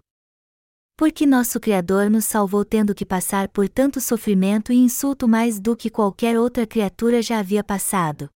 Porque 0.97 1.25
nosso 1.25 1.59
Criador 1.59 2.09
nos 2.09 2.25
salvou 2.25 2.63
tendo 2.65 2.95
que 2.95 3.05
passar 3.05 3.49
por 3.49 3.67
tanto 3.67 3.99
sofrimento 4.01 4.71
e 4.71 4.77
insulto 4.77 5.27
mais 5.27 5.59
do 5.59 5.75
que 5.75 5.89
qualquer 5.89 6.39
outra 6.39 6.65
criatura 6.65 7.21
já 7.21 7.39
havia 7.39 7.63
passado. 7.63 8.29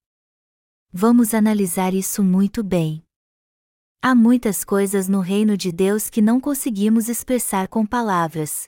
Vamos 0.92 1.34
analisar 1.34 1.94
isso 1.94 2.24
muito 2.24 2.64
bem. 2.64 3.04
Há 4.02 4.16
muitas 4.16 4.64
coisas 4.64 5.10
no 5.10 5.20
reino 5.20 5.58
de 5.58 5.72
Deus 5.72 6.10
que 6.10 6.22
não 6.22 6.40
conseguimos 6.40 7.10
expressar 7.10 7.68
com 7.68 7.86
palavras. 7.86 8.68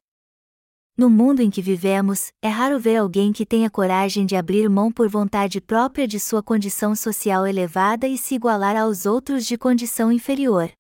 No 1.01 1.10
mundo 1.10 1.39
em 1.39 1.50
que 1.50 1.63
vivemos, 1.63 2.31
é 2.43 2.48
raro 2.48 2.79
ver 2.79 2.98
alguém 2.98 3.34
que 3.34 3.43
tenha 3.43 3.72
coragem 3.72 4.24
de 4.24 4.36
abrir 4.36 4.70
mão 4.70 4.91
por 4.91 5.10
vontade 5.10 5.60
própria 5.60 6.08
de 6.08 6.20
sua 6.20 6.43
condição 6.43 6.96
social 6.96 7.48
elevada 7.48 8.08
e 8.08 8.20
se 8.20 8.36
igualar 8.36 8.77
aos 8.77 9.08
outros 9.08 9.48
de 9.48 9.58
condição 9.58 10.12
inferior. 10.12 10.72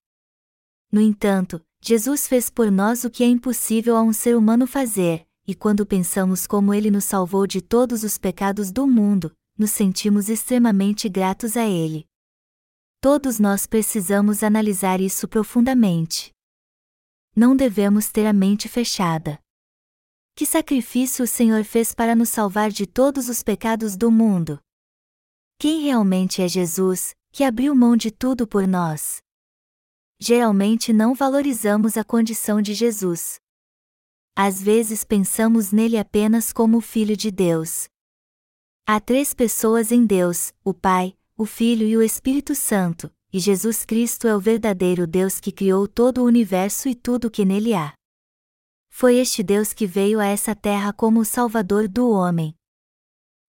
No 0.91 1.01
entanto, 1.01 1.59
Jesus 1.81 2.27
fez 2.27 2.51
por 2.51 2.71
nós 2.71 3.03
o 3.03 3.09
que 3.09 3.23
é 3.23 3.27
impossível 3.27 3.97
a 3.97 4.03
um 4.03 4.13
ser 4.13 4.37
humano 4.37 4.67
fazer, 4.67 5.25
e 5.47 5.55
quando 5.55 5.87
pensamos 5.87 6.45
como 6.45 6.71
ele 6.71 6.91
nos 6.91 7.05
salvou 7.05 7.47
de 7.47 7.59
todos 7.59 8.03
os 8.03 8.19
pecados 8.19 8.71
do 8.71 8.85
mundo, 8.85 9.33
nos 9.57 9.71
sentimos 9.71 10.29
extremamente 10.29 11.09
gratos 11.09 11.57
a 11.57 11.65
ele. 11.65 12.05
Todos 13.01 13.39
nós 13.39 13.65
precisamos 13.65 14.43
analisar 14.43 15.01
isso 15.01 15.27
profundamente. 15.27 16.31
Não 17.35 17.55
devemos 17.55 18.11
ter 18.11 18.27
a 18.27 18.33
mente 18.33 18.69
fechada. 18.69 19.39
Que 20.35 20.45
sacrifício 20.45 21.23
o 21.23 21.27
Senhor 21.27 21.63
fez 21.63 21.93
para 21.93 22.15
nos 22.15 22.29
salvar 22.29 22.71
de 22.71 22.85
todos 22.85 23.29
os 23.29 23.43
pecados 23.43 23.95
do 23.95 24.09
mundo? 24.09 24.59
Quem 25.59 25.81
realmente 25.81 26.41
é 26.41 26.47
Jesus, 26.47 27.13
que 27.31 27.43
abriu 27.43 27.75
mão 27.75 27.95
de 27.95 28.09
tudo 28.09 28.47
por 28.47 28.67
nós? 28.67 29.21
Geralmente 30.19 30.93
não 30.93 31.13
valorizamos 31.13 31.97
a 31.97 32.03
condição 32.03 32.61
de 32.61 32.73
Jesus. 32.73 33.39
Às 34.35 34.61
vezes 34.61 35.03
pensamos 35.03 35.71
nele 35.71 35.97
apenas 35.97 36.53
como 36.53 36.77
o 36.77 36.81
Filho 36.81 37.17
de 37.17 37.29
Deus. 37.29 37.87
Há 38.87 38.99
três 38.99 39.33
pessoas 39.33 39.91
em 39.91 40.05
Deus: 40.05 40.53
o 40.63 40.73
Pai, 40.73 41.15
o 41.37 41.45
Filho 41.45 41.85
e 41.85 41.97
o 41.97 42.01
Espírito 42.01 42.55
Santo, 42.55 43.11
e 43.31 43.39
Jesus 43.39 43.85
Cristo 43.85 44.27
é 44.27 44.35
o 44.35 44.39
verdadeiro 44.39 45.05
Deus 45.05 45.39
que 45.39 45.51
criou 45.51 45.87
todo 45.87 46.19
o 46.19 46.25
universo 46.25 46.87
e 46.89 46.95
tudo 46.95 47.25
o 47.25 47.31
que 47.31 47.45
nele 47.45 47.73
há. 47.73 47.93
Foi 48.91 49.15
este 49.15 49.41
Deus 49.41 49.73
que 49.73 49.87
veio 49.87 50.19
a 50.19 50.25
essa 50.25 50.53
terra 50.53 50.93
como 50.93 51.21
o 51.21 51.25
Salvador 51.25 51.87
do 51.87 52.11
homem. 52.11 52.55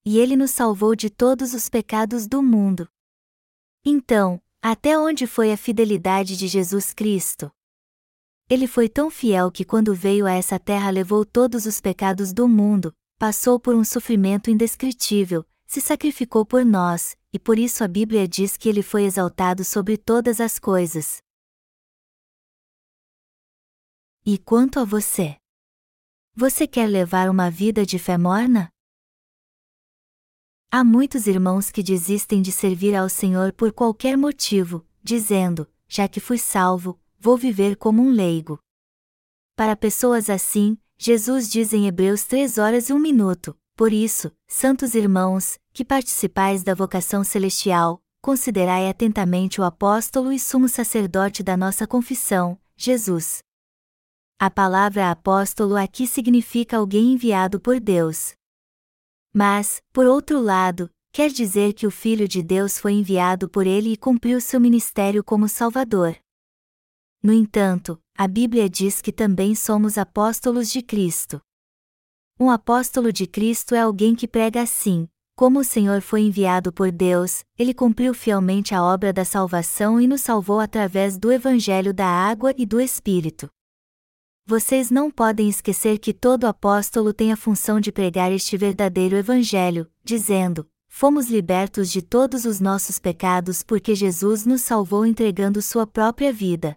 E 0.03 0.19
ele 0.19 0.37
nos 0.37 0.53
salvou 0.53 0.97
de 0.97 1.11
todos 1.11 1.53
os 1.53 1.69
pecados 1.69 2.27
do 2.27 2.43
mundo. 2.43 2.89
Então, 3.85 4.41
até 4.63 4.97
onde 4.97 5.27
foi 5.27 5.53
a 5.53 5.57
fidelidade 5.57 6.37
de 6.37 6.47
Jesus 6.49 6.95
Cristo? 6.95 7.53
Ele 8.49 8.67
foi 8.67 8.89
tão 8.89 9.11
fiel 9.11 9.51
que 9.51 9.65
quando 9.65 9.95
veio 9.95 10.25
a 10.25 10.33
essa 10.33 10.59
terra 10.59 10.89
levou 10.89 11.25
todos 11.25 11.67
os 11.67 11.81
pecados 11.81 12.33
do 12.33 12.49
mundo, 12.49 12.95
passou 13.19 13.59
por 13.59 13.75
um 13.75 13.85
sofrimento 13.85 14.51
indescritível, 14.51 15.45
se 15.67 15.81
sacrificou 15.81 16.47
por 16.47 16.65
nós, 16.65 17.17
e 17.33 17.39
por 17.39 17.59
isso 17.59 17.83
a 17.83 17.89
Bíblia 17.89 18.27
diz 18.29 18.57
que 18.57 18.69
ele 18.69 18.83
foi 18.83 19.05
exaltado 19.05 19.65
sobre 19.65 19.97
todas 19.97 20.41
as 20.41 20.59
coisas. 20.59 21.21
E 24.25 24.39
quanto 24.39 24.79
a 24.79 24.85
você? 24.85 25.37
Você 26.37 26.65
quer 26.65 26.87
levar 26.87 27.29
uma 27.29 27.51
vida 27.51 27.85
de 27.85 27.99
fé 27.99 28.17
morna? 28.17 28.71
Há 30.71 30.85
muitos 30.85 31.27
irmãos 31.27 31.73
que 31.73 31.83
desistem 31.83 32.41
de 32.41 32.53
servir 32.53 32.95
ao 32.95 33.09
Senhor 33.09 33.53
por 33.53 33.73
qualquer 33.73 34.17
motivo, 34.17 34.87
dizendo: 35.03 35.69
já 35.89 36.07
que 36.07 36.21
fui 36.21 36.39
salvo, 36.39 37.01
vou 37.19 37.37
viver 37.37 37.75
como 37.75 38.01
um 38.01 38.13
leigo. 38.13 38.61
Para 39.57 39.75
pessoas 39.75 40.31
assim, 40.31 40.79
Jesus 40.97 41.51
diz 41.51 41.73
em 41.73 41.89
Hebreus 41.89 42.23
3 42.23 42.59
horas 42.59 42.91
e 42.91 42.93
1 42.93 43.01
minuto: 43.01 43.59
Por 43.75 43.93
isso, 43.93 44.31
santos 44.47 44.95
irmãos, 44.95 45.59
que 45.73 45.85
participais 45.85 46.63
da 46.63 46.77
vocação 46.77 47.25
celestial, 47.25 48.01
considerai 48.21 48.89
atentamente 48.89 49.61
o 49.61 49.65
apóstolo 49.65 50.31
e 50.31 50.39
sumo 50.39 50.69
sacerdote 50.69 51.43
da 51.43 51.57
nossa 51.57 51.89
confissão, 51.89 52.57
Jesus. 52.77 53.43
A 54.45 54.51
palavra 54.51 55.09
apóstolo 55.09 55.77
aqui 55.77 56.05
significa 56.05 56.77
alguém 56.77 57.13
enviado 57.13 57.61
por 57.61 57.79
Deus. 57.79 58.35
Mas, 59.33 59.81
por 59.93 60.05
outro 60.05 60.41
lado, 60.41 60.91
quer 61.13 61.31
dizer 61.31 61.75
que 61.75 61.87
o 61.87 61.93
Filho 61.93 62.27
de 62.27 62.43
Deus 62.43 62.77
foi 62.77 62.95
enviado 62.95 63.49
por 63.49 63.69
ele 63.69 63.93
e 63.93 63.97
cumpriu 63.97 64.41
seu 64.41 64.59
ministério 64.59 65.23
como 65.23 65.49
Salvador. 65.49 66.17
No 67.23 67.33
entanto, 67.33 68.01
a 68.19 68.27
Bíblia 68.27 68.69
diz 68.69 69.01
que 69.01 69.13
também 69.13 69.55
somos 69.55 69.97
apóstolos 69.97 70.73
de 70.73 70.83
Cristo. 70.83 71.41
Um 72.37 72.51
apóstolo 72.51 73.13
de 73.13 73.29
Cristo 73.29 73.77
é 73.77 73.81
alguém 73.83 74.13
que 74.13 74.27
prega 74.27 74.61
assim: 74.61 75.09
como 75.37 75.61
o 75.61 75.65
Senhor 75.65 76.03
foi 76.03 76.23
enviado 76.23 76.73
por 76.73 76.91
Deus, 76.91 77.45
ele 77.57 77.73
cumpriu 77.73 78.13
fielmente 78.13 78.75
a 78.75 78.83
obra 78.83 79.13
da 79.13 79.25
salvação 79.25 80.01
e 80.01 80.09
nos 80.09 80.23
salvou 80.23 80.59
através 80.59 81.17
do 81.17 81.31
Evangelho 81.31 81.95
da 81.95 82.09
água 82.09 82.53
e 82.59 82.67
do 82.67 82.81
Espírito. 82.81 83.49
Vocês 84.45 84.91
não 84.91 85.09
podem 85.09 85.49
esquecer 85.49 85.99
que 85.99 86.13
todo 86.13 86.47
apóstolo 86.47 87.15
tem 87.15 87.33
a 87.33 87.37
função 87.37 87.79
de 87.79 87.93
pregar 87.93 88.33
este 88.33 88.57
verdadeiro 88.57 89.17
Evangelho, 89.17 89.89
dizendo: 90.03 90.69
Fomos 90.89 91.29
libertos 91.31 91.91
de 91.91 92.03
todos 92.03 92.45
os 92.45 92.59
nossos 92.59 92.99
pecados 92.99 93.63
porque 93.63 93.95
Jesus 93.95 94.45
nos 94.45 94.63
salvou 94.63 95.07
entregando 95.07 95.63
sua 95.63 95.87
própria 95.87 96.33
vida. 96.33 96.77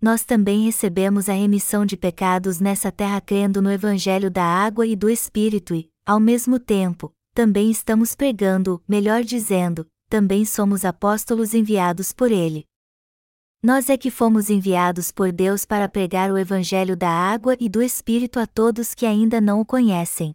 Nós 0.00 0.24
também 0.24 0.62
recebemos 0.62 1.28
a 1.28 1.32
remissão 1.32 1.86
de 1.86 1.96
pecados 1.96 2.60
nessa 2.60 2.92
terra 2.92 3.20
crendo 3.20 3.60
no 3.62 3.72
Evangelho 3.72 4.30
da 4.30 4.44
água 4.44 4.86
e 4.86 4.94
do 4.94 5.08
Espírito 5.08 5.74
e, 5.74 5.90
ao 6.06 6.20
mesmo 6.20 6.60
tempo, 6.60 7.12
também 7.34 7.70
estamos 7.70 8.14
pregando, 8.14 8.80
melhor 8.86 9.24
dizendo, 9.24 9.86
também 10.08 10.44
somos 10.44 10.84
apóstolos 10.84 11.54
enviados 11.54 12.12
por 12.12 12.30
Ele. 12.30 12.66
Nós 13.60 13.90
é 13.90 13.96
que 13.96 14.08
fomos 14.08 14.50
enviados 14.50 15.10
por 15.10 15.32
Deus 15.32 15.64
para 15.64 15.88
pregar 15.88 16.30
o 16.30 16.38
Evangelho 16.38 16.96
da 16.96 17.10
água 17.10 17.56
e 17.58 17.68
do 17.68 17.82
Espírito 17.82 18.38
a 18.38 18.46
todos 18.46 18.94
que 18.94 19.04
ainda 19.04 19.40
não 19.40 19.60
o 19.60 19.66
conhecem. 19.66 20.32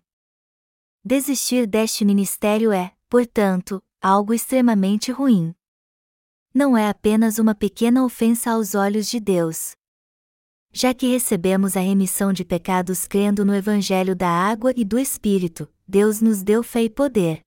Desistir 1.06 1.66
deste 1.66 2.04
ministério 2.04 2.74
é, 2.74 2.94
portanto, 3.08 3.82
algo 4.02 4.34
extremamente 4.34 5.10
ruim. 5.10 5.56
Não 6.54 6.78
é 6.78 6.90
apenas 6.90 7.40
uma 7.40 7.56
pequena 7.56 8.04
ofensa 8.04 8.52
aos 8.52 8.76
olhos 8.76 9.08
de 9.08 9.22
Deus. 9.22 9.72
Já 10.74 10.94
que 10.94 11.08
recebemos 11.08 11.78
a 11.78 11.80
remissão 11.80 12.34
de 12.34 12.44
pecados 12.44 13.08
crendo 13.08 13.46
no 13.46 13.56
Evangelho 13.56 14.18
da 14.18 14.30
água 14.30 14.74
e 14.76 14.84
do 14.84 15.00
Espírito, 15.00 15.72
Deus 15.88 16.20
nos 16.20 16.44
deu 16.44 16.62
fé 16.62 16.84
e 16.84 16.90
poder. 16.90 17.40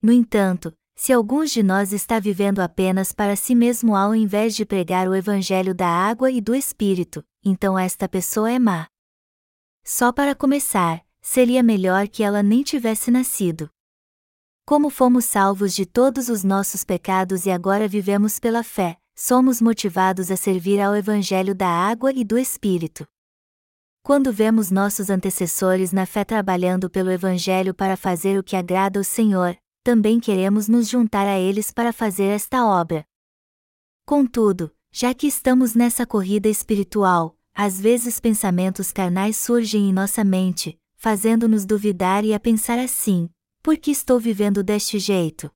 No 0.00 0.12
entanto, 0.12 0.72
se 0.96 1.12
alguns 1.12 1.50
de 1.50 1.62
nós 1.62 1.92
está 1.92 2.18
vivendo 2.18 2.60
apenas 2.60 3.12
para 3.12 3.36
si 3.36 3.54
mesmo 3.54 3.94
ao 3.94 4.14
invés 4.14 4.56
de 4.56 4.64
pregar 4.64 5.06
o 5.06 5.14
evangelho 5.14 5.74
da 5.74 5.86
água 5.86 6.30
e 6.30 6.40
do 6.40 6.54
espírito, 6.54 7.22
então 7.44 7.78
esta 7.78 8.08
pessoa 8.08 8.50
é 8.50 8.58
má. 8.58 8.88
Só 9.84 10.10
para 10.10 10.34
começar, 10.34 11.04
seria 11.20 11.62
melhor 11.62 12.08
que 12.08 12.22
ela 12.22 12.42
nem 12.42 12.62
tivesse 12.62 13.10
nascido. 13.10 13.70
Como 14.64 14.88
fomos 14.88 15.26
salvos 15.26 15.74
de 15.74 15.84
todos 15.84 16.30
os 16.30 16.42
nossos 16.42 16.82
pecados 16.82 17.44
e 17.44 17.50
agora 17.50 17.86
vivemos 17.86 18.40
pela 18.40 18.64
fé, 18.64 18.96
somos 19.14 19.60
motivados 19.60 20.30
a 20.30 20.36
servir 20.36 20.80
ao 20.80 20.96
evangelho 20.96 21.54
da 21.54 21.68
água 21.68 22.10
e 22.12 22.24
do 22.24 22.38
espírito. 22.38 23.06
Quando 24.02 24.32
vemos 24.32 24.70
nossos 24.70 25.10
antecessores 25.10 25.92
na 25.92 26.06
fé 26.06 26.24
trabalhando 26.24 26.88
pelo 26.88 27.10
Evangelho 27.10 27.74
para 27.74 27.96
fazer 27.96 28.38
o 28.38 28.42
que 28.42 28.54
agrada 28.54 29.00
ao 29.00 29.04
Senhor, 29.04 29.58
também 29.86 30.18
queremos 30.18 30.66
nos 30.66 30.88
juntar 30.88 31.28
a 31.28 31.38
eles 31.38 31.70
para 31.70 31.92
fazer 31.92 32.24
esta 32.24 32.66
obra. 32.66 33.06
Contudo, 34.04 34.74
já 34.90 35.14
que 35.14 35.28
estamos 35.28 35.76
nessa 35.76 36.04
corrida 36.04 36.48
espiritual, 36.48 37.38
às 37.54 37.80
vezes 37.80 38.18
pensamentos 38.18 38.90
carnais 38.90 39.36
surgem 39.36 39.88
em 39.88 39.92
nossa 39.92 40.24
mente, 40.24 40.76
fazendo-nos 40.96 41.64
duvidar 41.64 42.24
e 42.24 42.34
a 42.34 42.40
pensar 42.40 42.80
assim: 42.80 43.30
Por 43.62 43.76
que 43.78 43.92
estou 43.92 44.18
vivendo 44.18 44.60
deste 44.60 44.98
jeito? 44.98 45.48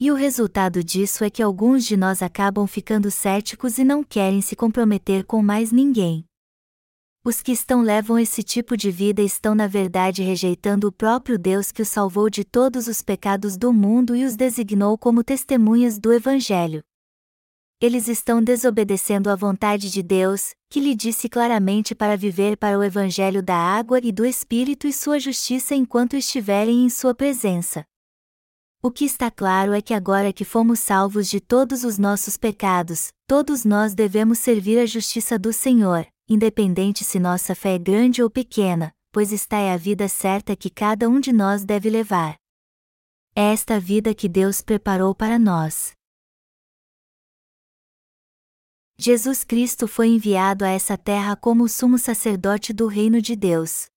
E 0.00 0.10
o 0.10 0.14
resultado 0.14 0.82
disso 0.82 1.22
é 1.22 1.28
que 1.28 1.42
alguns 1.42 1.84
de 1.84 1.94
nós 1.94 2.22
acabam 2.22 2.66
ficando 2.66 3.10
céticos 3.10 3.76
e 3.76 3.84
não 3.84 4.02
querem 4.02 4.40
se 4.40 4.56
comprometer 4.56 5.26
com 5.26 5.42
mais 5.42 5.70
ninguém. 5.70 6.24
Os 7.26 7.42
que 7.42 7.50
estão 7.50 7.82
levam 7.82 8.16
esse 8.20 8.40
tipo 8.40 8.76
de 8.76 8.88
vida 8.88 9.20
estão 9.20 9.52
na 9.52 9.66
verdade 9.66 10.22
rejeitando 10.22 10.84
o 10.84 10.92
próprio 10.92 11.36
Deus 11.36 11.72
que 11.72 11.82
os 11.82 11.88
salvou 11.88 12.30
de 12.30 12.44
todos 12.44 12.86
os 12.86 13.02
pecados 13.02 13.56
do 13.56 13.72
mundo 13.72 14.14
e 14.14 14.24
os 14.24 14.36
designou 14.36 14.96
como 14.96 15.24
testemunhas 15.24 15.98
do 15.98 16.12
Evangelho. 16.12 16.84
Eles 17.80 18.06
estão 18.06 18.40
desobedecendo 18.40 19.28
à 19.28 19.34
vontade 19.34 19.90
de 19.90 20.04
Deus, 20.04 20.54
que 20.70 20.78
lhe 20.78 20.94
disse 20.94 21.28
claramente 21.28 21.96
para 21.96 22.16
viver 22.16 22.56
para 22.56 22.78
o 22.78 22.84
Evangelho 22.84 23.42
da 23.42 23.56
água 23.56 23.98
e 24.00 24.12
do 24.12 24.24
Espírito 24.24 24.86
e 24.86 24.92
sua 24.92 25.18
justiça 25.18 25.74
enquanto 25.74 26.14
estiverem 26.14 26.84
em 26.84 26.88
sua 26.88 27.12
presença. 27.12 27.84
O 28.86 28.90
que 28.92 29.04
está 29.04 29.32
claro 29.32 29.72
é 29.72 29.82
que 29.82 29.92
agora 29.92 30.32
que 30.32 30.44
fomos 30.44 30.78
salvos 30.78 31.28
de 31.28 31.40
todos 31.40 31.82
os 31.82 31.98
nossos 31.98 32.36
pecados, 32.36 33.08
todos 33.26 33.64
nós 33.64 33.96
devemos 33.96 34.38
servir 34.38 34.78
a 34.78 34.86
justiça 34.86 35.36
do 35.36 35.52
Senhor, 35.52 36.06
independente 36.28 37.02
se 37.02 37.18
nossa 37.18 37.52
fé 37.52 37.74
é 37.74 37.78
grande 37.80 38.22
ou 38.22 38.30
pequena, 38.30 38.94
pois 39.10 39.32
está 39.32 39.58
é 39.58 39.72
a 39.72 39.76
vida 39.76 40.06
certa 40.06 40.54
que 40.54 40.70
cada 40.70 41.08
um 41.08 41.18
de 41.18 41.32
nós 41.32 41.64
deve 41.64 41.90
levar. 41.90 42.36
É 43.34 43.52
esta 43.52 43.80
vida 43.80 44.14
que 44.14 44.28
Deus 44.28 44.60
preparou 44.60 45.12
para 45.16 45.36
nós. 45.36 45.90
Jesus 48.96 49.42
Cristo 49.42 49.88
foi 49.88 50.06
enviado 50.06 50.64
a 50.64 50.68
essa 50.68 50.96
terra 50.96 51.34
como 51.34 51.64
o 51.64 51.68
sumo 51.68 51.98
sacerdote 51.98 52.72
do 52.72 52.86
reino 52.86 53.20
de 53.20 53.34
Deus. 53.34 53.88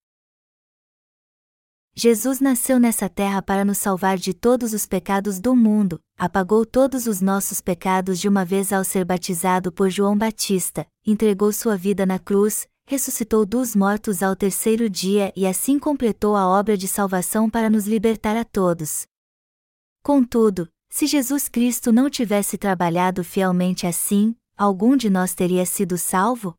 Jesus 2.01 2.39
nasceu 2.39 2.79
nessa 2.79 3.09
terra 3.09 3.41
para 3.41 3.65
nos 3.65 3.77
salvar 3.77 4.17
de 4.17 4.33
todos 4.33 4.71
os 4.71 4.85
pecados 4.85 5.37
do 5.37 5.53
mundo, 5.53 5.99
apagou 6.17 6.65
todos 6.65 7.07
os 7.07 7.19
nossos 7.19 7.59
pecados 7.59 8.21
de 8.21 8.29
uma 8.29 8.45
vez 8.45 8.71
ao 8.71 8.85
ser 8.85 9.03
batizado 9.03 9.69
por 9.69 9.89
João 9.89 10.17
Batista, 10.17 10.87
entregou 11.05 11.51
sua 11.51 11.75
vida 11.75 12.05
na 12.05 12.17
cruz, 12.17 12.69
ressuscitou 12.87 13.45
dos 13.45 13.75
mortos 13.75 14.23
ao 14.23 14.33
terceiro 14.33 14.89
dia 14.89 15.33
e 15.35 15.45
assim 15.45 15.77
completou 15.77 16.37
a 16.37 16.47
obra 16.47 16.77
de 16.77 16.87
salvação 16.87 17.49
para 17.49 17.69
nos 17.69 17.85
libertar 17.85 18.37
a 18.37 18.45
todos. 18.45 19.05
Contudo, 20.01 20.69
se 20.89 21.05
Jesus 21.05 21.49
Cristo 21.49 21.91
não 21.91 22.09
tivesse 22.09 22.57
trabalhado 22.57 23.25
fielmente 23.25 23.85
assim, 23.85 24.33
algum 24.55 24.95
de 24.95 25.09
nós 25.09 25.35
teria 25.35 25.65
sido 25.65 25.97
salvo? 25.97 26.55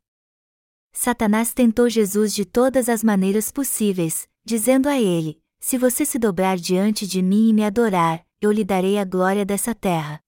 Satanás 0.93 1.51
tentou 1.51 1.89
Jesus 1.89 2.31
de 2.31 2.45
todas 2.45 2.87
as 2.87 3.03
maneiras 3.03 3.51
possíveis, 3.51 4.29
dizendo 4.43 4.87
a 4.87 4.99
ele: 4.99 5.41
Se 5.59 5.77
você 5.77 6.05
se 6.05 6.17
dobrar 6.17 6.57
diante 6.57 7.07
de 7.07 7.21
mim 7.21 7.49
e 7.49 7.53
me 7.53 7.63
adorar, 7.63 8.25
eu 8.39 8.51
lhe 8.51 8.63
darei 8.63 8.97
a 8.97 9.05
glória 9.05 9.45
dessa 9.45 9.75
terra. 9.75 10.21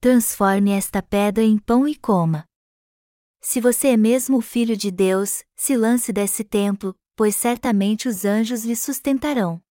Transforme 0.00 0.70
esta 0.70 1.02
pedra 1.02 1.42
em 1.42 1.58
pão 1.58 1.88
e 1.88 1.94
coma. 1.96 2.44
Se 3.40 3.60
você 3.60 3.88
é 3.88 3.96
mesmo 3.96 4.38
o 4.38 4.42
Filho 4.42 4.76
de 4.76 4.90
Deus, 4.90 5.44
se 5.54 5.76
lance 5.76 6.12
desse 6.12 6.44
templo, 6.44 6.94
pois 7.14 7.34
certamente 7.36 8.08
os 8.08 8.24
anjos 8.24 8.64
lhe 8.64 8.76
sustentarão. 8.76 9.62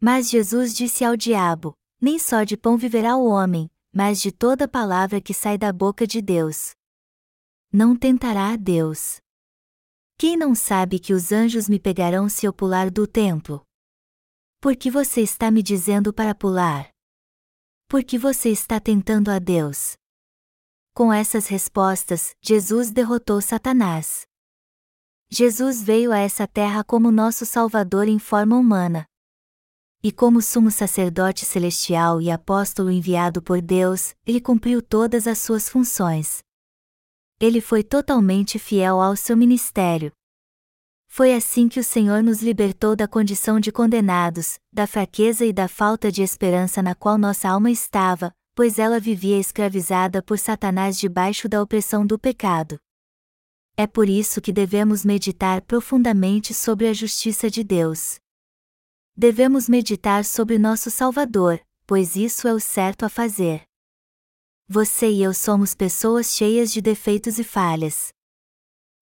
Mas 0.00 0.30
Jesus 0.30 0.74
disse 0.74 1.04
ao 1.04 1.16
diabo: 1.16 1.74
Nem 2.00 2.18
só 2.18 2.44
de 2.44 2.56
pão 2.56 2.76
viverá 2.76 3.16
o 3.16 3.26
homem, 3.26 3.70
mas 3.92 4.20
de 4.20 4.30
toda 4.30 4.68
palavra 4.68 5.20
que 5.20 5.32
sai 5.32 5.56
da 5.56 5.72
boca 5.72 6.06
de 6.06 6.20
Deus. 6.20 6.74
Não 7.72 7.96
tentará 7.96 8.52
a 8.52 8.56
Deus. 8.56 9.20
Quem 10.18 10.34
não 10.34 10.54
sabe 10.54 10.98
que 10.98 11.12
os 11.12 11.30
anjos 11.30 11.68
me 11.68 11.78
pegarão 11.78 12.26
se 12.26 12.46
eu 12.46 12.52
pular 12.52 12.90
do 12.90 13.06
templo? 13.06 13.62
Por 14.62 14.74
que 14.74 14.90
você 14.90 15.20
está 15.20 15.50
me 15.50 15.62
dizendo 15.62 16.10
para 16.10 16.34
pular? 16.34 16.88
Por 17.86 18.02
que 18.02 18.16
você 18.16 18.48
está 18.48 18.80
tentando 18.80 19.30
a 19.30 19.38
Deus? 19.38 19.94
Com 20.94 21.12
essas 21.12 21.48
respostas, 21.48 22.34
Jesus 22.40 22.90
derrotou 22.90 23.42
Satanás. 23.42 24.26
Jesus 25.30 25.82
veio 25.82 26.10
a 26.10 26.18
essa 26.18 26.46
terra 26.46 26.82
como 26.82 27.12
nosso 27.12 27.44
Salvador 27.44 28.08
em 28.08 28.18
forma 28.18 28.56
humana. 28.56 29.04
E 30.02 30.10
como 30.10 30.40
sumo 30.40 30.70
sacerdote 30.70 31.44
celestial 31.44 32.22
e 32.22 32.30
apóstolo 32.30 32.90
enviado 32.90 33.42
por 33.42 33.60
Deus, 33.60 34.14
ele 34.24 34.40
cumpriu 34.40 34.80
todas 34.80 35.26
as 35.26 35.36
suas 35.40 35.68
funções 35.68 36.45
ele 37.38 37.60
foi 37.60 37.82
totalmente 37.82 38.58
fiel 38.58 39.00
ao 39.00 39.14
seu 39.14 39.36
ministério. 39.36 40.10
Foi 41.06 41.34
assim 41.34 41.68
que 41.68 41.78
o 41.78 41.84
Senhor 41.84 42.22
nos 42.22 42.42
libertou 42.42 42.96
da 42.96 43.06
condição 43.06 43.60
de 43.60 43.70
condenados, 43.70 44.58
da 44.72 44.86
fraqueza 44.86 45.44
e 45.44 45.52
da 45.52 45.68
falta 45.68 46.10
de 46.10 46.22
esperança 46.22 46.82
na 46.82 46.94
qual 46.94 47.18
nossa 47.18 47.48
alma 47.48 47.70
estava, 47.70 48.32
pois 48.54 48.78
ela 48.78 48.98
vivia 48.98 49.38
escravizada 49.38 50.22
por 50.22 50.38
Satanás 50.38 50.98
debaixo 50.98 51.48
da 51.48 51.62
opressão 51.62 52.06
do 52.06 52.18
pecado. 52.18 52.78
É 53.76 53.86
por 53.86 54.08
isso 54.08 54.40
que 54.40 54.52
devemos 54.52 55.04
meditar 55.04 55.60
profundamente 55.60 56.54
sobre 56.54 56.88
a 56.88 56.94
justiça 56.94 57.50
de 57.50 57.62
Deus. 57.62 58.16
Devemos 59.14 59.68
meditar 59.68 60.24
sobre 60.24 60.58
nosso 60.58 60.90
Salvador, 60.90 61.60
pois 61.86 62.16
isso 62.16 62.48
é 62.48 62.54
o 62.54 62.60
certo 62.60 63.04
a 63.04 63.10
fazer. 63.10 63.65
Você 64.68 65.08
e 65.08 65.22
eu 65.22 65.32
somos 65.32 65.76
pessoas 65.76 66.34
cheias 66.34 66.72
de 66.72 66.80
defeitos 66.80 67.38
e 67.38 67.44
falhas. 67.44 68.08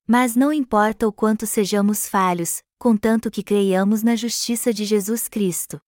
Mas 0.06 0.36
não 0.36 0.52
importa 0.52 1.08
o 1.08 1.12
quanto 1.12 1.46
sejamos 1.46 2.06
falhos, 2.06 2.62
contanto 2.78 3.30
que 3.30 3.42
creiamos 3.42 4.02
na 4.02 4.14
justiça 4.14 4.74
de 4.74 4.84
Jesus 4.84 5.26
Cristo. 5.26 5.80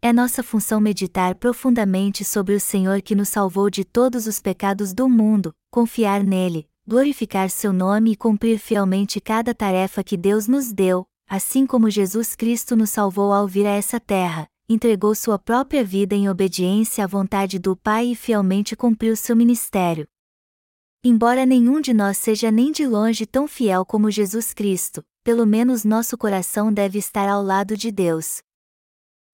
É 0.00 0.10
nossa 0.10 0.42
função 0.42 0.80
meditar 0.80 1.34
profundamente 1.34 2.24
sobre 2.24 2.54
o 2.54 2.60
Senhor 2.60 3.02
que 3.02 3.14
nos 3.14 3.28
salvou 3.28 3.68
de 3.68 3.84
todos 3.84 4.26
os 4.26 4.40
pecados 4.40 4.94
do 4.94 5.06
mundo, 5.06 5.54
confiar 5.70 6.24
nele, 6.24 6.66
glorificar 6.86 7.50
seu 7.50 7.74
nome 7.74 8.12
e 8.12 8.16
cumprir 8.16 8.58
fielmente 8.58 9.20
cada 9.20 9.54
tarefa 9.54 10.02
que 10.02 10.16
Deus 10.16 10.48
nos 10.48 10.72
deu, 10.72 11.06
assim 11.28 11.66
como 11.66 11.90
Jesus 11.90 12.34
Cristo 12.34 12.74
nos 12.74 12.88
salvou 12.88 13.34
ao 13.34 13.46
vir 13.46 13.66
a 13.66 13.72
essa 13.72 14.00
terra, 14.00 14.48
entregou 14.68 15.14
sua 15.14 15.38
própria 15.38 15.82
vida 15.82 16.14
em 16.14 16.28
obediência 16.28 17.02
à 17.02 17.06
vontade 17.06 17.58
do 17.58 17.74
Pai 17.74 18.08
e 18.08 18.14
fielmente 18.14 18.76
cumpriu 18.76 19.16
seu 19.16 19.34
ministério. 19.34 20.06
Embora 21.02 21.46
nenhum 21.46 21.80
de 21.80 21.94
nós 21.94 22.18
seja 22.18 22.50
nem 22.50 22.70
de 22.70 22.86
longe 22.86 23.24
tão 23.24 23.48
fiel 23.48 23.86
como 23.86 24.10
Jesus 24.10 24.52
Cristo, 24.52 25.02
pelo 25.24 25.46
menos 25.46 25.84
nosso 25.84 26.18
coração 26.18 26.72
deve 26.72 26.98
estar 26.98 27.28
ao 27.28 27.42
lado 27.42 27.76
de 27.76 27.90
Deus. 27.90 28.42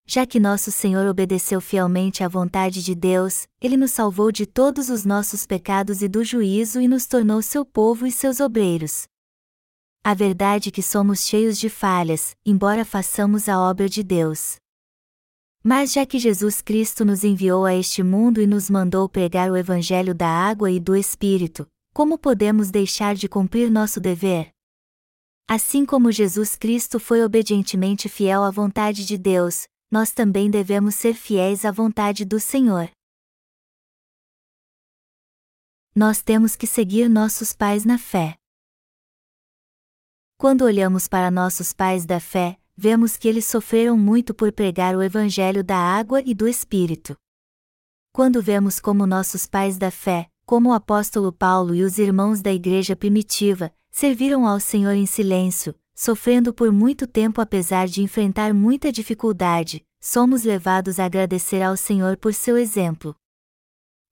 Já 0.06 0.26
que 0.26 0.38
nosso 0.38 0.70
Senhor 0.70 1.06
obedeceu 1.06 1.60
fielmente 1.60 2.22
à 2.22 2.28
vontade 2.28 2.84
de 2.84 2.94
Deus, 2.94 3.48
Ele 3.60 3.76
nos 3.76 3.90
salvou 3.90 4.30
de 4.30 4.44
todos 4.44 4.90
os 4.90 5.04
nossos 5.04 5.46
pecados 5.46 6.02
e 6.02 6.08
do 6.08 6.22
juízo 6.22 6.80
e 6.80 6.86
nos 6.86 7.06
tornou 7.06 7.40
seu 7.40 7.64
povo 7.64 8.06
e 8.06 8.12
seus 8.12 8.38
obreiros. 8.38 9.04
A 10.04 10.12
verdade 10.12 10.68
é 10.68 10.72
que 10.72 10.82
somos 10.82 11.26
cheios 11.26 11.58
de 11.58 11.70
falhas, 11.70 12.36
embora 12.44 12.84
façamos 12.84 13.48
a 13.48 13.58
obra 13.58 13.88
de 13.88 14.02
Deus. 14.02 14.56
Mas 15.66 15.94
já 15.94 16.05
que 16.05 16.18
Jesus 16.18 16.61
Cristo 16.61 17.07
nos 17.07 17.24
enviou 17.24 17.64
a 17.64 17.74
este 17.74 18.03
mundo 18.03 18.38
e 18.38 18.46
nos 18.46 18.68
mandou 18.68 19.09
pregar 19.09 19.50
o 19.50 19.57
Evangelho 19.57 20.14
da 20.14 20.29
água 20.29 20.70
e 20.70 20.79
do 20.79 20.94
Espírito, 20.94 21.66
como 21.94 22.18
podemos 22.18 22.70
deixar 22.70 23.14
de 23.14 23.31
cumprir 23.31 23.70
nosso 23.70 23.98
dever? 23.98 24.50
Assim 25.48 25.87
como 25.87 26.12
Jesus 26.12 26.55
Cristo 26.55 27.00
foi 27.00 27.24
obedientemente 27.24 28.11
fiel 28.11 28.44
à 28.44 28.50
vontade 28.50 29.07
de 29.07 29.16
Deus, 29.16 29.66
nós 29.90 30.12
também 30.12 30.50
devemos 30.50 30.96
ser 30.96 31.14
fiéis 31.14 31.64
à 31.64 31.70
vontade 31.70 32.27
do 32.27 32.38
Senhor. 32.38 32.90
Nós 35.94 36.20
temos 36.20 36.57
que 36.57 36.66
seguir 36.66 37.09
nossos 37.09 37.55
pais 37.55 37.87
na 37.87 37.96
fé. 37.96 38.37
Quando 40.37 40.62
olhamos 40.62 41.09
para 41.09 41.31
nossos 41.31 41.72
pais 41.72 42.05
da 42.05 42.20
fé, 42.20 42.59
vemos 42.76 43.16
que 43.16 43.28
eles 43.28 43.44
sofreram 43.44 43.96
muito 43.96 44.34
por 44.34 44.50
pregar 44.52 44.96
o 44.96 45.02
Evangelho 45.02 45.62
da 45.62 45.76
água 45.76 46.22
e 46.24 46.34
do 46.34 46.48
Espírito. 46.48 47.16
Quando 48.12 48.42
vemos 48.42 48.78
como 48.78 49.06
nossos 49.06 49.46
pais 49.46 49.78
da 49.78 49.90
fé, 49.90 50.28
como 50.46 50.70
o 50.70 50.72
apóstolo 50.72 51.32
Paulo 51.32 51.74
e 51.74 51.82
os 51.82 51.98
irmãos 51.98 52.40
da 52.40 52.52
igreja 52.52 52.94
primitiva, 52.94 53.72
serviram 53.90 54.46
ao 54.46 54.60
Senhor 54.60 54.92
em 54.92 55.06
silêncio, 55.06 55.74
sofrendo 55.94 56.52
por 56.52 56.70
muito 56.72 57.06
tempo 57.06 57.40
apesar 57.40 57.87
de 57.87 58.02
enfrentar 58.02 58.52
muita 58.52 58.92
dificuldade, 58.92 59.84
somos 60.00 60.42
levados 60.42 60.98
a 61.00 61.06
agradecer 61.06 61.62
ao 61.62 61.76
Senhor 61.76 62.16
por 62.16 62.34
seu 62.34 62.58
exemplo. 62.58 63.16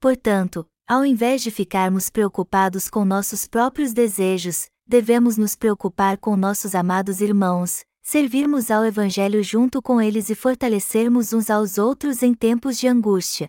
Portanto, 0.01 0.67
ao 0.87 1.05
invés 1.05 1.43
de 1.43 1.51
ficarmos 1.51 2.11
preocupados 2.11 2.89
com 2.89 3.05
nossos 3.05 3.47
próprios 3.47 3.93
desejos, 3.93 4.69
devemos 4.87 5.37
nos 5.37 5.55
preocupar 5.55 6.17
com 6.19 6.37
nossos 6.37 6.75
amados 6.75 7.21
irmãos, 7.21 7.85
servirmos 8.03 8.71
ao 8.71 8.85
Evangelho 8.85 9.43
junto 9.43 9.81
com 9.81 10.01
eles 10.01 10.29
e 10.29 10.35
fortalecermos 10.35 11.33
uns 11.33 11.49
aos 11.49 11.79
outros 11.79 12.23
em 12.23 12.35
tempos 12.35 12.77
de 12.77 12.89
angústia. 12.89 13.49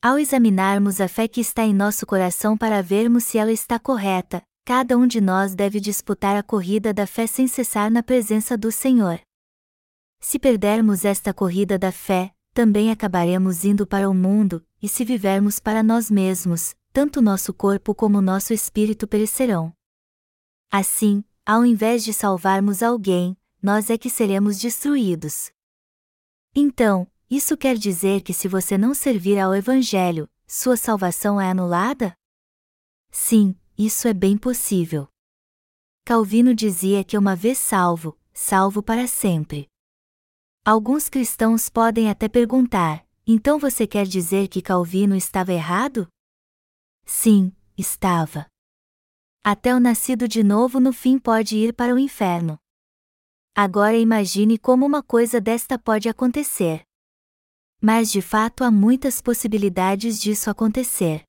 Ao 0.00 0.16
examinarmos 0.18 1.00
a 1.00 1.08
fé 1.08 1.26
que 1.26 1.40
está 1.40 1.64
em 1.64 1.74
nosso 1.74 2.06
coração 2.06 2.56
para 2.56 2.80
vermos 2.82 3.24
se 3.24 3.36
ela 3.36 3.50
está 3.50 3.78
correta, 3.78 4.42
cada 4.64 4.96
um 4.96 5.06
de 5.06 5.20
nós 5.20 5.56
deve 5.56 5.80
disputar 5.80 6.36
a 6.36 6.42
corrida 6.42 6.94
da 6.94 7.06
fé 7.06 7.26
sem 7.26 7.48
cessar 7.48 7.90
na 7.90 8.02
presença 8.02 8.56
do 8.56 8.70
Senhor. 8.70 9.20
Se 10.20 10.38
perdermos 10.38 11.04
esta 11.04 11.34
corrida 11.34 11.76
da 11.78 11.90
fé, 11.90 12.32
também 12.54 12.90
acabaremos 12.90 13.64
indo 13.64 13.86
para 13.86 14.08
o 14.08 14.14
mundo, 14.14 14.64
e 14.80 14.88
se 14.88 15.04
vivermos 15.04 15.58
para 15.58 15.82
nós 15.82 16.10
mesmos, 16.10 16.74
tanto 16.92 17.20
nosso 17.20 17.52
corpo 17.52 17.94
como 17.94 18.20
nosso 18.20 18.52
espírito 18.52 19.06
perecerão. 19.06 19.72
Assim, 20.70 21.24
ao 21.46 21.64
invés 21.64 22.04
de 22.04 22.12
salvarmos 22.12 22.82
alguém, 22.82 23.37
nós 23.62 23.90
é 23.90 23.98
que 23.98 24.08
seremos 24.08 24.58
destruídos. 24.58 25.50
Então, 26.54 27.10
isso 27.30 27.56
quer 27.56 27.76
dizer 27.76 28.22
que 28.22 28.32
se 28.32 28.48
você 28.48 28.78
não 28.78 28.94
servir 28.94 29.38
ao 29.38 29.54
Evangelho, 29.54 30.28
sua 30.46 30.76
salvação 30.76 31.40
é 31.40 31.50
anulada? 31.50 32.14
Sim, 33.10 33.54
isso 33.76 34.08
é 34.08 34.14
bem 34.14 34.38
possível. 34.38 35.08
Calvino 36.04 36.54
dizia 36.54 37.04
que 37.04 37.18
uma 37.18 37.36
vez 37.36 37.58
salvo, 37.58 38.18
salvo 38.32 38.82
para 38.82 39.06
sempre. 39.06 39.68
Alguns 40.64 41.08
cristãos 41.08 41.68
podem 41.68 42.08
até 42.08 42.28
perguntar: 42.28 43.06
então 43.26 43.58
você 43.58 43.86
quer 43.86 44.06
dizer 44.06 44.48
que 44.48 44.62
Calvino 44.62 45.14
estava 45.14 45.52
errado? 45.52 46.08
Sim, 47.04 47.52
estava. 47.76 48.46
Até 49.44 49.74
o 49.74 49.80
nascido 49.80 50.26
de 50.26 50.42
novo 50.42 50.80
no 50.80 50.92
fim 50.92 51.18
pode 51.18 51.56
ir 51.56 51.74
para 51.74 51.94
o 51.94 51.98
inferno. 51.98 52.58
Agora 53.60 53.96
imagine 53.96 54.56
como 54.56 54.86
uma 54.86 55.02
coisa 55.02 55.40
desta 55.40 55.76
pode 55.76 56.08
acontecer. 56.08 56.82
Mas 57.82 58.08
de 58.08 58.22
fato 58.22 58.62
há 58.62 58.70
muitas 58.70 59.20
possibilidades 59.20 60.20
disso 60.20 60.48
acontecer. 60.48 61.24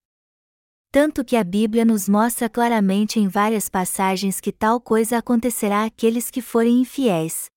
Tanto 0.92 1.26
que 1.26 1.36
a 1.36 1.44
Bíblia 1.44 1.84
nos 1.84 2.08
mostra 2.08 2.48
claramente 2.48 3.20
em 3.20 3.28
várias 3.28 3.68
passagens 3.68 4.40
que 4.40 4.52
tal 4.52 4.80
coisa 4.80 5.18
acontecerá 5.18 5.86
àqueles 5.86 6.30
que 6.30 6.40
forem 6.40 6.82
infiéis 6.82 7.48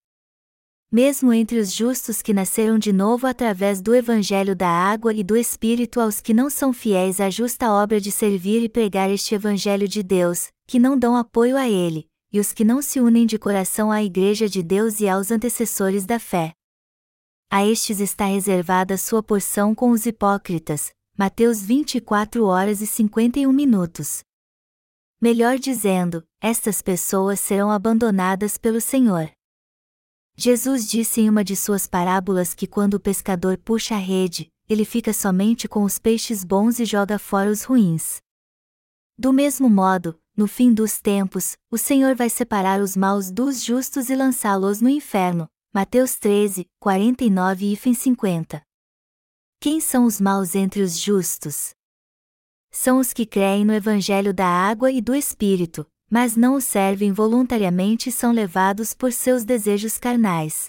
mesmo 0.90 1.32
entre 1.32 1.58
os 1.58 1.72
justos 1.72 2.20
que 2.20 2.34
nasceram 2.34 2.78
de 2.78 2.92
novo 2.92 3.26
através 3.26 3.80
do 3.80 3.94
Evangelho 3.94 4.54
da 4.54 4.68
água 4.68 5.14
e 5.14 5.24
do 5.24 5.34
Espírito 5.34 5.98
aos 5.98 6.20
que 6.20 6.34
não 6.34 6.50
são 6.50 6.70
fiéis 6.70 7.18
à 7.18 7.30
justa 7.30 7.72
obra 7.72 7.98
de 7.98 8.12
servir 8.12 8.62
e 8.62 8.68
pregar 8.68 9.10
este 9.10 9.34
Evangelho 9.34 9.88
de 9.88 10.02
Deus, 10.02 10.48
que 10.66 10.78
não 10.78 10.98
dão 10.98 11.16
apoio 11.16 11.56
a 11.56 11.66
ele, 11.66 12.06
e 12.32 12.40
os 12.40 12.52
que 12.52 12.64
não 12.64 12.80
se 12.80 12.98
unem 12.98 13.26
de 13.26 13.38
coração 13.38 13.90
à 13.90 14.02
Igreja 14.02 14.48
de 14.48 14.62
Deus 14.62 15.00
e 15.00 15.08
aos 15.08 15.30
antecessores 15.30 16.06
da 16.06 16.18
fé. 16.18 16.54
A 17.50 17.66
estes 17.66 18.00
está 18.00 18.24
reservada 18.24 18.96
sua 18.96 19.22
porção 19.22 19.74
com 19.74 19.90
os 19.90 20.06
hipócritas, 20.06 20.90
Mateus 21.18 21.60
24 21.60 22.46
horas 22.46 22.80
e 22.80 22.86
51 22.86 23.52
minutos. 23.52 24.22
Melhor 25.20 25.58
dizendo, 25.58 26.26
estas 26.40 26.80
pessoas 26.80 27.38
serão 27.38 27.70
abandonadas 27.70 28.56
pelo 28.56 28.80
Senhor. 28.80 29.30
Jesus 30.34 30.88
disse 30.88 31.20
em 31.20 31.28
uma 31.28 31.44
de 31.44 31.54
suas 31.54 31.86
parábolas 31.86 32.54
que 32.54 32.66
quando 32.66 32.94
o 32.94 33.00
pescador 33.00 33.58
puxa 33.58 33.94
a 33.94 33.98
rede, 33.98 34.48
ele 34.66 34.86
fica 34.86 35.12
somente 35.12 35.68
com 35.68 35.84
os 35.84 35.98
peixes 35.98 36.42
bons 36.42 36.80
e 36.80 36.86
joga 36.86 37.18
fora 37.18 37.50
os 37.50 37.64
ruins. 37.64 38.22
Do 39.18 39.30
mesmo 39.30 39.68
modo, 39.68 40.18
no 40.36 40.46
fim 40.46 40.72
dos 40.72 41.00
tempos, 41.00 41.56
o 41.70 41.76
Senhor 41.76 42.14
vai 42.14 42.30
separar 42.30 42.80
os 42.80 42.96
maus 42.96 43.30
dos 43.30 43.62
justos 43.62 44.08
e 44.08 44.16
lançá-los 44.16 44.80
no 44.80 44.88
inferno. 44.88 45.46
Mateus 45.74 46.18
13, 46.18 46.66
49 46.78 47.72
e 47.72 47.94
50. 47.94 48.62
Quem 49.60 49.80
são 49.80 50.04
os 50.04 50.20
maus 50.20 50.54
entre 50.54 50.82
os 50.82 50.98
justos? 50.98 51.70
São 52.70 52.98
os 52.98 53.12
que 53.12 53.24
creem 53.24 53.64
no 53.64 53.72
Evangelho 53.72 54.34
da 54.34 54.46
água 54.46 54.90
e 54.90 55.00
do 55.00 55.14
Espírito, 55.14 55.86
mas 56.10 56.36
não 56.36 56.56
o 56.56 56.60
servem 56.60 57.12
voluntariamente 57.12 58.08
e 58.08 58.12
são 58.12 58.32
levados 58.32 58.92
por 58.92 59.12
seus 59.12 59.44
desejos 59.44 59.98
carnais. 59.98 60.68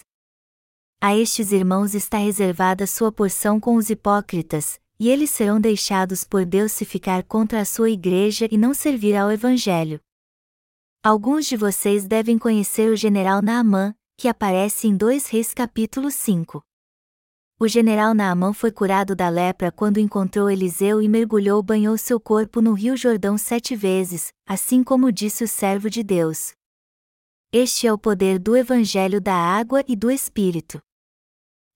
A 1.00 1.14
estes 1.16 1.52
irmãos 1.52 1.94
está 1.94 2.16
reservada 2.16 2.86
sua 2.86 3.12
porção 3.12 3.60
com 3.60 3.76
os 3.76 3.90
hipócritas, 3.90 4.78
e 4.98 5.08
eles 5.08 5.30
serão 5.30 5.60
deixados 5.60 6.24
por 6.24 6.44
Deus 6.44 6.72
se 6.72 6.84
ficar 6.84 7.22
contra 7.22 7.60
a 7.60 7.64
sua 7.64 7.90
igreja 7.90 8.48
e 8.50 8.56
não 8.56 8.72
servir 8.72 9.16
ao 9.16 9.30
Evangelho. 9.30 10.00
Alguns 11.02 11.46
de 11.46 11.56
vocês 11.56 12.06
devem 12.06 12.38
conhecer 12.38 12.90
o 12.90 12.96
general 12.96 13.42
Naamã, 13.42 13.94
que 14.16 14.28
aparece 14.28 14.86
em 14.86 14.96
2 14.96 15.26
Reis 15.28 15.52
capítulo 15.52 16.10
5. 16.10 16.62
O 17.60 17.68
general 17.68 18.14
Naamã 18.14 18.52
foi 18.52 18.72
curado 18.72 19.14
da 19.14 19.28
lepra 19.28 19.70
quando 19.70 19.98
encontrou 19.98 20.50
Eliseu 20.50 21.00
e 21.00 21.08
mergulhou 21.08 21.62
banhou 21.62 21.96
seu 21.96 22.18
corpo 22.18 22.60
no 22.60 22.72
rio 22.72 22.96
Jordão 22.96 23.38
sete 23.38 23.76
vezes, 23.76 24.32
assim 24.46 24.82
como 24.82 25.12
disse 25.12 25.44
o 25.44 25.48
servo 25.48 25.88
de 25.88 26.02
Deus. 26.02 26.52
Este 27.52 27.86
é 27.86 27.92
o 27.92 27.98
poder 27.98 28.38
do 28.38 28.56
Evangelho 28.56 29.20
da 29.20 29.34
água 29.34 29.84
e 29.86 29.94
do 29.94 30.10
Espírito. 30.10 30.82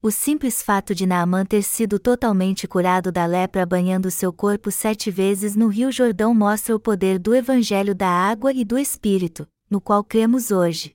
O 0.00 0.12
simples 0.12 0.62
fato 0.62 0.94
de 0.94 1.04
Naamã 1.04 1.44
ter 1.44 1.62
sido 1.64 1.98
totalmente 1.98 2.68
curado 2.68 3.10
da 3.10 3.26
lepra 3.26 3.66
banhando 3.66 4.12
seu 4.12 4.32
corpo 4.32 4.70
sete 4.70 5.10
vezes 5.10 5.56
no 5.56 5.66
rio 5.66 5.90
Jordão 5.90 6.32
mostra 6.32 6.76
o 6.76 6.78
poder 6.78 7.18
do 7.18 7.34
Evangelho 7.34 7.96
da 7.96 8.08
água 8.08 8.52
e 8.52 8.64
do 8.64 8.78
Espírito, 8.78 9.44
no 9.68 9.80
qual 9.80 10.04
cremos 10.04 10.52
hoje. 10.52 10.94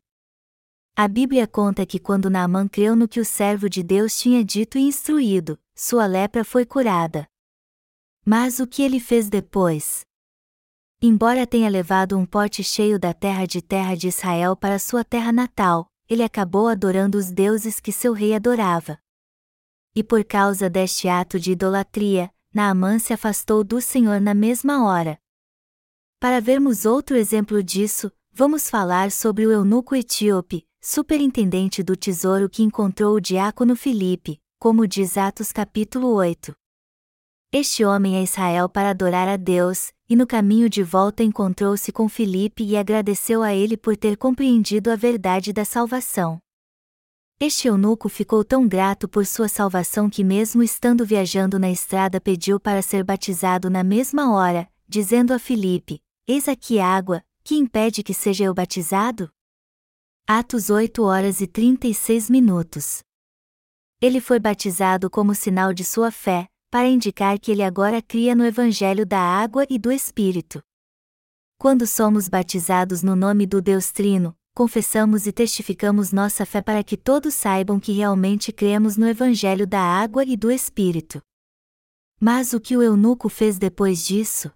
A 0.95 1.05
Bíblia 1.05 1.45
conta 1.45 1.85
que 1.85 1.99
quando 1.99 2.29
Naamã 2.29 2.65
creu 2.65 2.95
no 2.95 3.05
que 3.05 3.19
o 3.19 3.25
servo 3.25 3.69
de 3.69 3.83
Deus 3.83 4.17
tinha 4.17 4.41
dito 4.41 4.77
e 4.77 4.81
instruído, 4.83 5.59
sua 5.75 6.05
lepra 6.05 6.45
foi 6.45 6.65
curada. 6.65 7.27
Mas 8.25 8.59
o 8.61 8.65
que 8.65 8.81
ele 8.81 9.01
fez 9.01 9.29
depois? 9.29 10.05
Embora 11.01 11.45
tenha 11.45 11.69
levado 11.69 12.17
um 12.17 12.25
pote 12.25 12.63
cheio 12.63 12.97
da 12.97 13.13
terra 13.13 13.45
de 13.45 13.61
terra 13.61 13.95
de 13.95 14.07
Israel 14.07 14.55
para 14.55 14.79
sua 14.79 15.03
terra 15.03 15.33
natal, 15.33 15.87
ele 16.09 16.23
acabou 16.23 16.67
adorando 16.67 17.17
os 17.17 17.31
deuses 17.31 17.79
que 17.79 17.91
seu 17.91 18.13
rei 18.13 18.33
adorava. 18.33 18.97
E 19.95 20.03
por 20.03 20.23
causa 20.23 20.69
deste 20.69 21.07
ato 21.07 21.39
de 21.39 21.51
idolatria, 21.51 22.31
Naamã 22.53 22.99
se 22.99 23.13
afastou 23.13 23.63
do 23.63 23.81
Senhor 23.81 24.21
na 24.21 24.33
mesma 24.33 24.85
hora. 24.85 25.19
Para 26.19 26.39
vermos 26.39 26.85
outro 26.85 27.17
exemplo 27.17 27.61
disso, 27.61 28.11
vamos 28.31 28.69
falar 28.69 29.11
sobre 29.11 29.45
o 29.45 29.51
eunuco 29.51 29.95
etíope, 29.95 30.65
superintendente 30.81 31.83
do 31.83 31.95
tesouro 31.95 32.49
que 32.49 32.63
encontrou 32.63 33.15
o 33.15 33.21
diácono 33.21 33.75
Filipe, 33.75 34.41
como 34.59 34.87
diz 34.87 35.17
Atos 35.17 35.51
capítulo 35.51 36.13
8. 36.13 36.53
Este 37.55 37.85
homem 37.85 38.15
é 38.15 38.23
Israel 38.23 38.67
para 38.67 38.89
adorar 38.89 39.27
a 39.27 39.37
Deus, 39.37 39.93
e 40.09 40.15
no 40.15 40.25
caminho 40.25 40.67
de 40.67 40.81
volta 40.81 41.21
encontrou-se 41.21 41.91
com 41.91 42.09
Filipe 42.09 42.63
e 42.63 42.75
agradeceu 42.75 43.43
a 43.43 43.53
ele 43.53 43.77
por 43.77 43.95
ter 43.95 44.17
compreendido 44.17 44.89
a 44.89 44.95
verdade 44.95 45.53
da 45.53 45.63
salvação. 45.63 46.39
Este 47.39 47.67
eunuco 47.67 48.09
ficou 48.09 48.43
tão 48.43 48.67
grato 48.67 49.07
por 49.07 49.23
sua 49.27 49.47
salvação 49.47 50.09
que, 50.09 50.23
mesmo 50.23 50.63
estando 50.63 51.05
viajando 51.05 51.59
na 51.59 51.69
estrada, 51.69 52.19
pediu 52.19 52.59
para 52.59 52.81
ser 52.81 53.03
batizado 53.03 53.69
na 53.69 53.83
mesma 53.83 54.33
hora, 54.33 54.67
dizendo 54.87 55.31
a 55.31 55.37
Filipe: 55.37 56.01
Eis 56.27 56.47
aqui 56.47 56.79
água, 56.79 57.23
que 57.43 57.53
impede 57.53 58.01
que 58.01 58.15
seja 58.15 58.45
eu 58.45 58.53
batizado? 58.55 59.29
Atos 60.25 60.71
8 60.71 61.03
horas 61.03 61.39
e 61.39 61.45
36 61.45 62.31
minutos. 62.31 63.03
Ele 64.01 64.19
foi 64.19 64.39
batizado 64.39 65.07
como 65.07 65.35
sinal 65.35 65.71
de 65.71 65.83
sua 65.83 66.09
fé, 66.09 66.49
para 66.73 66.87
indicar 66.87 67.37
que 67.37 67.51
ele 67.51 67.61
agora 67.61 68.01
cria 68.01 68.33
no 68.33 68.43
Evangelho 68.43 69.05
da 69.05 69.19
água 69.19 69.63
e 69.69 69.77
do 69.77 69.91
Espírito. 69.91 70.59
Quando 71.55 71.85
somos 71.85 72.27
batizados 72.27 73.03
no 73.03 73.15
nome 73.15 73.45
do 73.45 73.61
Deus 73.61 73.91
Trino, 73.91 74.35
confessamos 74.55 75.27
e 75.27 75.31
testificamos 75.31 76.11
nossa 76.11 76.47
fé 76.47 76.63
para 76.63 76.83
que 76.83 76.97
todos 76.97 77.35
saibam 77.35 77.79
que 77.79 77.91
realmente 77.91 78.51
cremos 78.51 78.97
no 78.97 79.07
Evangelho 79.07 79.67
da 79.67 79.81
água 79.81 80.25
e 80.25 80.35
do 80.35 80.49
Espírito. 80.49 81.21
Mas 82.19 82.53
o 82.53 82.59
que 82.59 82.75
o 82.75 82.81
eunuco 82.81 83.29
fez 83.29 83.59
depois 83.59 84.03
disso? 84.03 84.51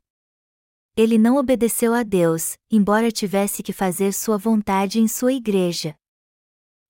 ele 0.95 1.19
não 1.19 1.38
obedeceu 1.38 1.93
a 1.93 2.01
Deus, 2.01 2.58
embora 2.71 3.12
tivesse 3.12 3.62
que 3.62 3.71
fazer 3.71 4.12
sua 4.12 4.39
vontade 4.39 4.99
em 4.99 5.08
sua 5.08 5.34
igreja. 5.34 5.93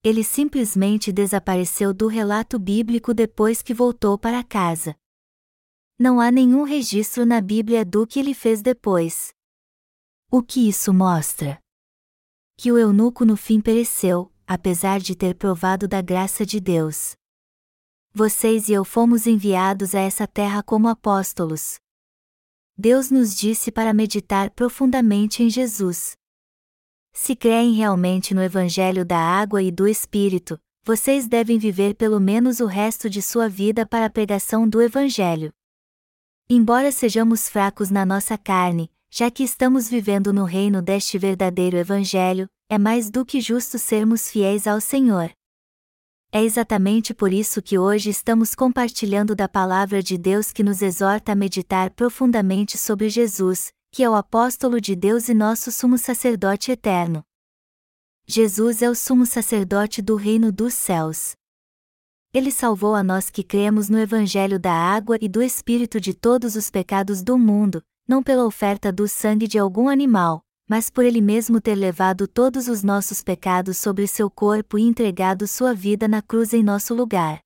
Ele 0.02 0.24
simplesmente 0.24 1.12
desapareceu 1.12 1.94
do 1.94 2.08
relato 2.08 2.58
bíblico 2.58 3.14
depois 3.14 3.62
que 3.62 3.74
voltou 3.74 4.18
para 4.18 4.42
casa. 4.42 4.96
Não 6.00 6.20
há 6.20 6.32
nenhum 6.32 6.64
registro 6.64 7.26
na 7.26 7.42
Bíblia 7.42 7.84
do 7.84 8.06
que 8.06 8.20
ele 8.20 8.34
fez 8.34 8.62
depois. 8.62 9.34
O 10.32 10.44
que 10.44 10.68
isso 10.68 10.94
mostra? 10.94 11.60
Que 12.58 12.72
o 12.72 12.78
eunuco 12.78 13.26
no 13.26 13.36
fim 13.36 13.62
pereceu, 13.62 14.32
apesar 14.46 15.00
de 15.00 15.16
ter 15.16 15.36
provado 15.36 15.88
da 15.88 16.02
graça 16.02 16.46
de 16.46 16.60
Deus. 16.60 17.16
Vocês 18.14 18.70
e 18.70 18.74
eu 18.74 18.84
fomos 18.84 19.28
enviados 19.28 19.96
a 19.96 20.00
essa 20.00 20.28
terra 20.28 20.64
como 20.64 20.88
apóstolos, 20.88 21.80
Deus 22.80 23.10
nos 23.10 23.36
disse 23.36 23.72
para 23.72 23.92
meditar 23.92 24.52
profundamente 24.52 25.42
em 25.42 25.50
Jesus. 25.50 26.16
Se 27.12 27.36
creem 27.36 27.74
realmente 27.74 28.36
no 28.36 28.44
Evangelho 28.44 29.04
da 29.04 29.18
água 29.18 29.64
e 29.64 29.72
do 29.72 29.88
Espírito, 29.88 30.60
vocês 30.84 31.28
devem 31.28 31.58
viver 31.58 31.96
pelo 31.96 32.20
menos 32.20 32.60
o 32.60 32.68
resto 32.68 33.10
de 33.10 33.20
sua 33.20 33.50
vida 33.50 33.84
para 33.84 34.06
a 34.06 34.10
pregação 34.12 34.70
do 34.70 34.80
Evangelho. 34.80 35.52
Embora 36.50 36.94
sejamos 36.94 37.50
fracos 37.50 37.90
na 37.90 38.06
nossa 38.06 38.38
carne, 38.38 38.90
já 39.12 39.30
que 39.30 39.44
estamos 39.44 39.90
vivendo 39.90 40.32
no 40.32 40.46
reino 40.46 40.82
deste 40.82 41.18
verdadeiro 41.18 41.76
Evangelho, 41.76 42.48
é 42.70 42.78
mais 42.78 43.10
do 43.10 43.26
que 43.26 43.42
justo 43.42 43.78
sermos 43.78 44.32
fiéis 44.32 44.66
ao 44.66 44.80
Senhor. 44.80 45.30
É 46.32 46.42
exatamente 46.42 47.14
por 47.14 47.34
isso 47.34 47.62
que 47.62 47.78
hoje 47.78 48.10
estamos 48.12 48.56
compartilhando 48.56 49.36
da 49.36 49.50
palavra 49.50 50.02
de 50.02 50.18
Deus 50.18 50.54
que 50.54 50.64
nos 50.64 50.82
exorta 50.82 51.34
a 51.34 51.36
meditar 51.36 51.92
profundamente 51.92 52.78
sobre 52.78 53.10
Jesus, 53.10 53.74
que 53.92 54.02
é 54.02 54.10
o 54.10 54.16
apóstolo 54.16 54.80
de 54.80 54.96
Deus 54.96 55.28
e 55.28 55.34
nosso 55.34 55.70
sumo 55.70 55.98
sacerdote 55.98 56.72
eterno. 56.72 57.26
Jesus 58.26 58.82
é 58.82 58.90
o 58.90 58.96
sumo 58.96 59.26
sacerdote 59.26 60.02
do 60.02 60.16
reino 60.16 60.50
dos 60.50 60.74
céus. 60.74 61.36
Ele 62.38 62.52
salvou 62.52 62.94
a 62.94 63.02
nós 63.02 63.32
que 63.32 63.42
cremos 63.42 63.90
no 63.90 63.98
Evangelho 63.98 64.60
da 64.60 64.72
água 64.72 65.18
e 65.20 65.28
do 65.28 65.42
Espírito 65.42 66.00
de 66.00 66.14
todos 66.14 66.56
os 66.56 66.70
pecados 66.70 67.24
do 67.24 67.36
mundo, 67.36 67.82
não 68.08 68.22
pela 68.22 68.46
oferta 68.46 68.92
do 68.92 69.08
sangue 69.08 69.48
de 69.48 69.58
algum 69.58 69.90
animal, 69.90 70.44
mas 70.70 70.88
por 70.88 71.04
ele 71.04 71.20
mesmo 71.20 71.60
ter 71.60 71.74
levado 71.74 72.28
todos 72.28 72.68
os 72.68 72.84
nossos 72.84 73.24
pecados 73.24 73.78
sobre 73.78 74.06
seu 74.06 74.30
corpo 74.30 74.78
e 74.78 74.84
entregado 74.84 75.48
sua 75.48 75.74
vida 75.74 76.08
na 76.08 76.22
cruz 76.22 76.54
em 76.54 76.62
nosso 76.62 76.94
lugar. 76.94 77.40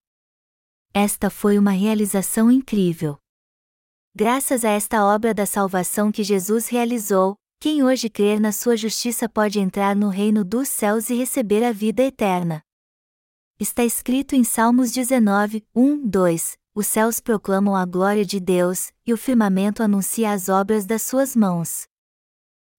Esta 0.93 1.29
foi 1.29 1.57
uma 1.57 1.71
realização 1.71 2.51
incrível. 2.51 3.17
Graças 4.13 4.65
a 4.65 4.71
esta 4.71 5.05
obra 5.05 5.33
da 5.33 5.45
salvação 5.45 6.11
que 6.11 6.21
Jesus 6.21 6.67
realizou, 6.67 7.37
quem 7.61 7.81
hoje 7.81 8.09
crer 8.09 8.41
na 8.41 8.51
sua 8.51 8.75
justiça 8.75 9.29
pode 9.29 9.57
entrar 9.57 9.95
no 9.95 10.09
reino 10.09 10.43
dos 10.43 10.67
céus 10.67 11.09
e 11.09 11.15
receber 11.15 11.63
a 11.63 11.71
vida 11.71 12.03
eterna. 12.03 12.61
Está 13.61 13.85
escrito 13.85 14.33
em 14.33 14.43
Salmos 14.43 14.91
19, 14.91 15.63
1, 15.75 16.07
2: 16.07 16.57
Os 16.73 16.87
céus 16.87 17.19
proclamam 17.19 17.75
a 17.75 17.85
glória 17.85 18.25
de 18.25 18.39
Deus, 18.39 18.91
e 19.05 19.13
o 19.13 19.17
firmamento 19.17 19.83
anuncia 19.83 20.31
as 20.31 20.49
obras 20.49 20.83
das 20.83 21.03
suas 21.03 21.35
mãos. 21.35 21.83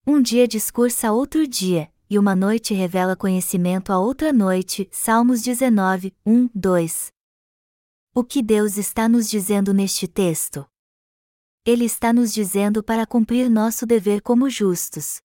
Um 0.04 0.20
dia 0.20 0.48
discursa 0.48 1.12
outro 1.12 1.46
dia, 1.46 1.88
e 2.10 2.18
uma 2.18 2.34
noite 2.34 2.74
revela 2.74 3.14
conhecimento 3.14 3.92
a 3.92 4.00
outra 4.00 4.32
noite. 4.32 4.88
Salmos 4.90 5.40
19, 5.40 6.16
1, 6.26 6.50
2. 6.52 7.12
O 8.12 8.24
que 8.24 8.42
Deus 8.42 8.76
está 8.76 9.08
nos 9.08 9.30
dizendo 9.30 9.72
neste 9.72 10.08
texto? 10.08 10.66
Ele 11.64 11.84
está 11.84 12.12
nos 12.12 12.34
dizendo 12.34 12.82
para 12.82 13.06
cumprir 13.06 13.48
nosso 13.48 13.86
dever 13.86 14.20
como 14.20 14.50
justos. 14.50 15.22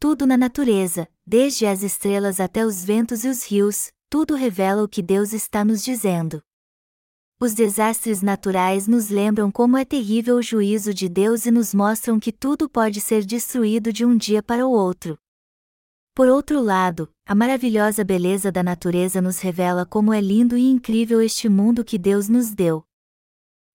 Tudo 0.00 0.26
na 0.26 0.38
natureza, 0.38 1.06
desde 1.26 1.66
as 1.66 1.82
estrelas 1.82 2.40
até 2.40 2.64
os 2.64 2.82
ventos 2.82 3.24
e 3.24 3.28
os 3.28 3.44
rios, 3.44 3.92
tudo 4.14 4.36
revela 4.36 4.84
o 4.84 4.88
que 4.88 5.02
Deus 5.02 5.32
está 5.32 5.64
nos 5.64 5.82
dizendo. 5.82 6.40
Os 7.40 7.52
desastres 7.52 8.22
naturais 8.22 8.86
nos 8.86 9.08
lembram 9.08 9.50
como 9.50 9.76
é 9.76 9.84
terrível 9.84 10.36
o 10.36 10.40
juízo 10.40 10.94
de 10.94 11.08
Deus 11.08 11.46
e 11.46 11.50
nos 11.50 11.74
mostram 11.74 12.20
que 12.20 12.30
tudo 12.30 12.68
pode 12.68 13.00
ser 13.00 13.24
destruído 13.24 13.92
de 13.92 14.04
um 14.04 14.16
dia 14.16 14.40
para 14.40 14.64
o 14.64 14.70
outro. 14.70 15.18
Por 16.14 16.28
outro 16.28 16.62
lado, 16.62 17.10
a 17.26 17.34
maravilhosa 17.34 18.04
beleza 18.04 18.52
da 18.52 18.62
natureza 18.62 19.20
nos 19.20 19.40
revela 19.40 19.84
como 19.84 20.14
é 20.14 20.20
lindo 20.20 20.56
e 20.56 20.70
incrível 20.70 21.20
este 21.20 21.48
mundo 21.48 21.84
que 21.84 21.98
Deus 21.98 22.28
nos 22.28 22.54
deu. 22.54 22.84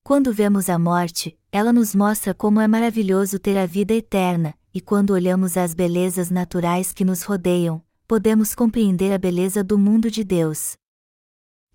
Quando 0.05 0.31
vemos 0.31 0.69
a 0.69 0.79
morte, 0.79 1.37
ela 1.51 1.73
nos 1.73 1.93
mostra 1.93 2.33
como 2.33 2.61
é 2.61 2.67
maravilhoso 2.69 3.39
ter 3.39 3.57
a 3.57 3.65
vida 3.65 3.93
eterna, 3.93 4.53
e 4.73 4.79
quando 4.79 5.11
olhamos 5.11 5.57
as 5.57 5.73
belezas 5.73 6.31
naturais 6.31 6.93
que 6.93 7.03
nos 7.03 7.23
rodeiam, 7.23 7.83
podemos 8.09 8.55
compreender 8.55 9.13
a 9.13 9.19
beleza 9.19 9.63
do 9.63 9.77
mundo 9.77 10.09
de 10.09 10.23
Deus. 10.23 10.75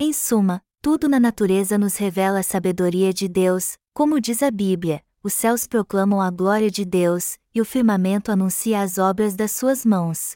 Em 0.01 0.13
suma, 0.13 0.61
tudo 0.83 1.09
na 1.09 1.21
natureza 1.21 1.79
nos 1.79 1.95
revela 1.97 2.41
a 2.41 2.43
sabedoria 2.43 3.15
de 3.15 3.29
Deus, 3.29 3.79
como 3.95 4.21
diz 4.21 4.43
a 4.43 4.51
Bíblia: 4.51 5.01
os 5.23 5.33
céus 5.33 5.65
proclamam 5.65 6.21
a 6.21 6.33
glória 6.33 6.69
de 6.73 6.85
Deus, 6.85 7.39
e 7.55 7.61
o 7.61 7.65
firmamento 7.65 8.33
anuncia 8.33 8.83
as 8.83 8.99
obras 8.99 9.37
das 9.37 9.53
suas 9.53 9.85
mãos. 9.85 10.35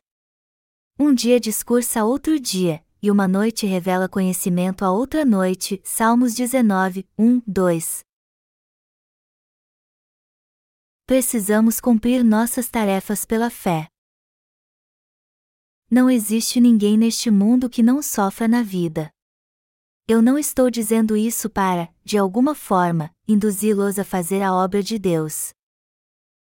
Um 0.97 1.13
dia 1.13 1.41
discursa 1.41 2.05
outro 2.05 2.39
dia, 2.39 2.81
e 3.03 3.11
uma 3.11 3.27
noite 3.27 3.67
revela 3.67 4.09
conhecimento 4.09 4.85
a 4.85 4.93
outra 4.93 5.25
noite. 5.25 5.81
Salmos 5.83 6.33
19, 6.33 7.09
1, 7.19 7.43
2. 7.45 8.05
Precisamos 11.05 11.81
cumprir 11.81 12.23
nossas 12.23 12.69
tarefas 12.69 13.25
pela 13.25 13.51
fé. 13.51 13.89
Não 15.91 16.11
existe 16.11 16.61
ninguém 16.61 16.99
neste 16.99 17.31
mundo 17.31 17.71
que 17.71 17.83
não 17.83 18.03
sofra 18.03 18.47
na 18.47 18.63
vida. 18.63 19.11
Eu 20.07 20.21
não 20.21 20.39
estou 20.39 20.71
dizendo 20.71 21.17
isso 21.17 21.49
para, 21.49 21.89
de 22.05 22.19
alguma 22.19 22.55
forma, 22.55 23.11
induzi-los 23.27 23.99
a 23.99 24.05
fazer 24.05 24.43
a 24.43 24.53
obra 24.53 24.83
de 24.83 24.99
Deus. 24.99 25.51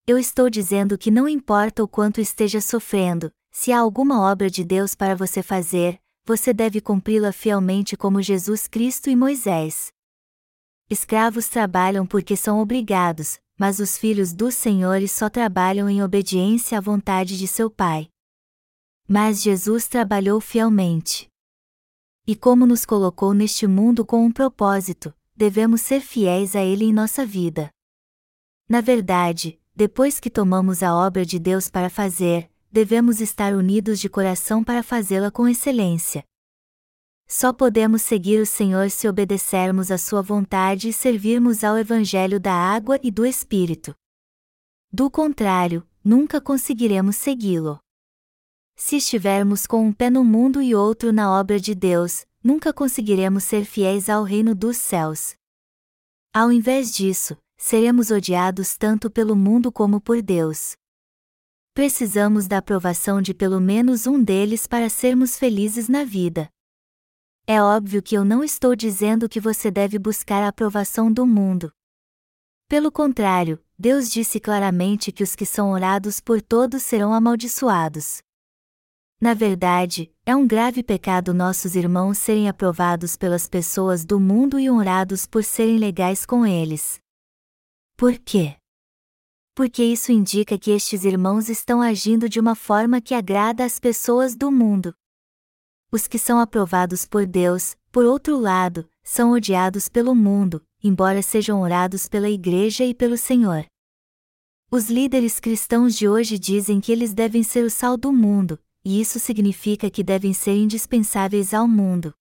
Eu 0.06 0.18
estou 0.18 0.48
dizendo 0.48 0.96
que 0.96 1.10
não 1.10 1.28
importa 1.28 1.84
o 1.84 1.88
quanto 1.88 2.22
esteja 2.22 2.58
sofrendo, 2.58 3.30
se 3.50 3.70
há 3.70 3.80
alguma 3.80 4.22
obra 4.30 4.48
de 4.48 4.64
Deus 4.64 4.94
para 4.94 5.14
você 5.14 5.42
fazer, 5.42 6.00
você 6.24 6.54
deve 6.54 6.80
cumpri-la 6.80 7.30
fielmente 7.30 7.98
como 7.98 8.22
Jesus 8.22 8.66
Cristo 8.66 9.10
e 9.10 9.16
Moisés. 9.16 9.92
Escravos 10.88 11.48
trabalham 11.48 12.06
porque 12.06 12.34
são 12.34 12.60
obrigados, 12.60 13.38
mas 13.58 13.78
os 13.78 13.98
filhos 13.98 14.32
dos 14.32 14.54
senhores 14.54 15.12
só 15.12 15.28
trabalham 15.28 15.88
em 15.88 16.02
obediência 16.02 16.78
à 16.78 16.80
vontade 16.80 17.36
de 17.36 17.46
seu 17.46 17.70
Pai. 17.70 18.08
Mas 19.06 19.42
Jesus 19.42 19.86
trabalhou 19.86 20.40
fielmente. 20.40 21.28
E 22.26 22.34
como 22.34 22.66
nos 22.66 22.86
colocou 22.86 23.34
neste 23.34 23.66
mundo 23.66 24.04
com 24.04 24.24
um 24.24 24.32
propósito, 24.32 25.14
devemos 25.36 25.82
ser 25.82 26.00
fiéis 26.00 26.56
a 26.56 26.62
Ele 26.62 26.86
em 26.86 26.92
nossa 26.92 27.26
vida. 27.26 27.70
Na 28.66 28.80
verdade, 28.80 29.60
depois 29.74 30.18
que 30.18 30.30
tomamos 30.30 30.82
a 30.82 30.94
obra 30.94 31.26
de 31.26 31.38
Deus 31.38 31.68
para 31.68 31.90
fazer, 31.90 32.50
devemos 32.72 33.20
estar 33.20 33.54
unidos 33.54 34.00
de 34.00 34.08
coração 34.08 34.64
para 34.64 34.82
fazê-la 34.82 35.30
com 35.30 35.46
excelência. 35.46 36.24
Só 37.26 37.52
podemos 37.52 38.02
seguir 38.02 38.40
o 38.40 38.46
Senhor 38.46 38.90
se 38.90 39.06
obedecermos 39.08 39.90
à 39.90 39.98
Sua 39.98 40.22
vontade 40.22 40.88
e 40.88 40.92
servirmos 40.92 41.62
ao 41.62 41.76
Evangelho 41.76 42.40
da 42.40 42.52
água 42.52 42.98
e 43.02 43.10
do 43.10 43.26
Espírito. 43.26 43.94
Do 44.92 45.10
contrário, 45.10 45.86
nunca 46.02 46.40
conseguiremos 46.40 47.16
segui-lo. 47.16 47.83
Se 48.76 48.96
estivermos 48.96 49.66
com 49.66 49.86
um 49.86 49.92
pé 49.92 50.10
no 50.10 50.24
mundo 50.24 50.60
e 50.60 50.74
outro 50.74 51.12
na 51.12 51.32
obra 51.32 51.60
de 51.60 51.74
Deus, 51.74 52.26
nunca 52.42 52.72
conseguiremos 52.72 53.44
ser 53.44 53.64
fiéis 53.64 54.08
ao 54.08 54.24
reino 54.24 54.54
dos 54.54 54.76
céus. 54.76 55.36
Ao 56.32 56.50
invés 56.50 56.92
disso, 56.92 57.36
seremos 57.56 58.10
odiados 58.10 58.76
tanto 58.76 59.08
pelo 59.08 59.36
mundo 59.36 59.70
como 59.70 60.00
por 60.00 60.20
Deus. 60.20 60.76
Precisamos 61.72 62.46
da 62.48 62.58
aprovação 62.58 63.22
de 63.22 63.32
pelo 63.32 63.60
menos 63.60 64.06
um 64.06 64.22
deles 64.22 64.66
para 64.66 64.88
sermos 64.88 65.38
felizes 65.38 65.88
na 65.88 66.04
vida. 66.04 66.48
É 67.46 67.62
óbvio 67.62 68.02
que 68.02 68.16
eu 68.16 68.24
não 68.24 68.42
estou 68.42 68.74
dizendo 68.74 69.28
que 69.28 69.40
você 69.40 69.70
deve 69.70 69.98
buscar 69.98 70.42
a 70.42 70.48
aprovação 70.48 71.12
do 71.12 71.26
mundo. 71.26 71.72
Pelo 72.68 72.90
contrário, 72.90 73.62
Deus 73.78 74.10
disse 74.10 74.40
claramente 74.40 75.12
que 75.12 75.22
os 75.22 75.36
que 75.36 75.46
são 75.46 75.70
orados 75.70 76.20
por 76.20 76.40
todos 76.40 76.82
serão 76.82 77.12
amaldiçoados. 77.12 78.22
Na 79.24 79.32
verdade, 79.32 80.12
é 80.26 80.36
um 80.36 80.46
grave 80.46 80.82
pecado 80.82 81.32
nossos 81.32 81.74
irmãos 81.74 82.18
serem 82.18 82.46
aprovados 82.46 83.16
pelas 83.16 83.48
pessoas 83.48 84.04
do 84.04 84.20
mundo 84.20 84.60
e 84.60 84.70
honrados 84.70 85.26
por 85.26 85.42
serem 85.42 85.78
legais 85.78 86.26
com 86.26 86.44
eles. 86.44 87.00
Por 87.96 88.18
quê? 88.18 88.54
Porque 89.54 89.82
isso 89.82 90.12
indica 90.12 90.58
que 90.58 90.70
estes 90.70 91.06
irmãos 91.06 91.48
estão 91.48 91.80
agindo 91.80 92.28
de 92.28 92.38
uma 92.38 92.54
forma 92.54 93.00
que 93.00 93.14
agrada 93.14 93.64
às 93.64 93.80
pessoas 93.80 94.36
do 94.36 94.52
mundo. 94.52 94.94
Os 95.90 96.06
que 96.06 96.18
são 96.18 96.38
aprovados 96.38 97.06
por 97.06 97.24
Deus, 97.24 97.78
por 97.90 98.04
outro 98.04 98.38
lado, 98.38 98.86
são 99.02 99.32
odiados 99.32 99.88
pelo 99.88 100.14
mundo, 100.14 100.62
embora 100.82 101.22
sejam 101.22 101.62
orados 101.62 102.06
pela 102.06 102.28
Igreja 102.28 102.84
e 102.84 102.94
pelo 102.94 103.16
Senhor. 103.16 103.64
Os 104.70 104.90
líderes 104.90 105.40
cristãos 105.40 105.94
de 105.94 106.06
hoje 106.06 106.38
dizem 106.38 106.78
que 106.78 106.92
eles 106.92 107.14
devem 107.14 107.42
ser 107.42 107.64
o 107.64 107.70
sal 107.70 107.96
do 107.96 108.12
mundo, 108.12 108.60
e 108.84 109.00
isso 109.00 109.18
significa 109.18 109.90
que 109.90 110.04
devem 110.04 110.34
ser 110.34 110.56
indispensáveis 110.56 111.54
ao 111.54 111.66
mundo. 111.66 112.14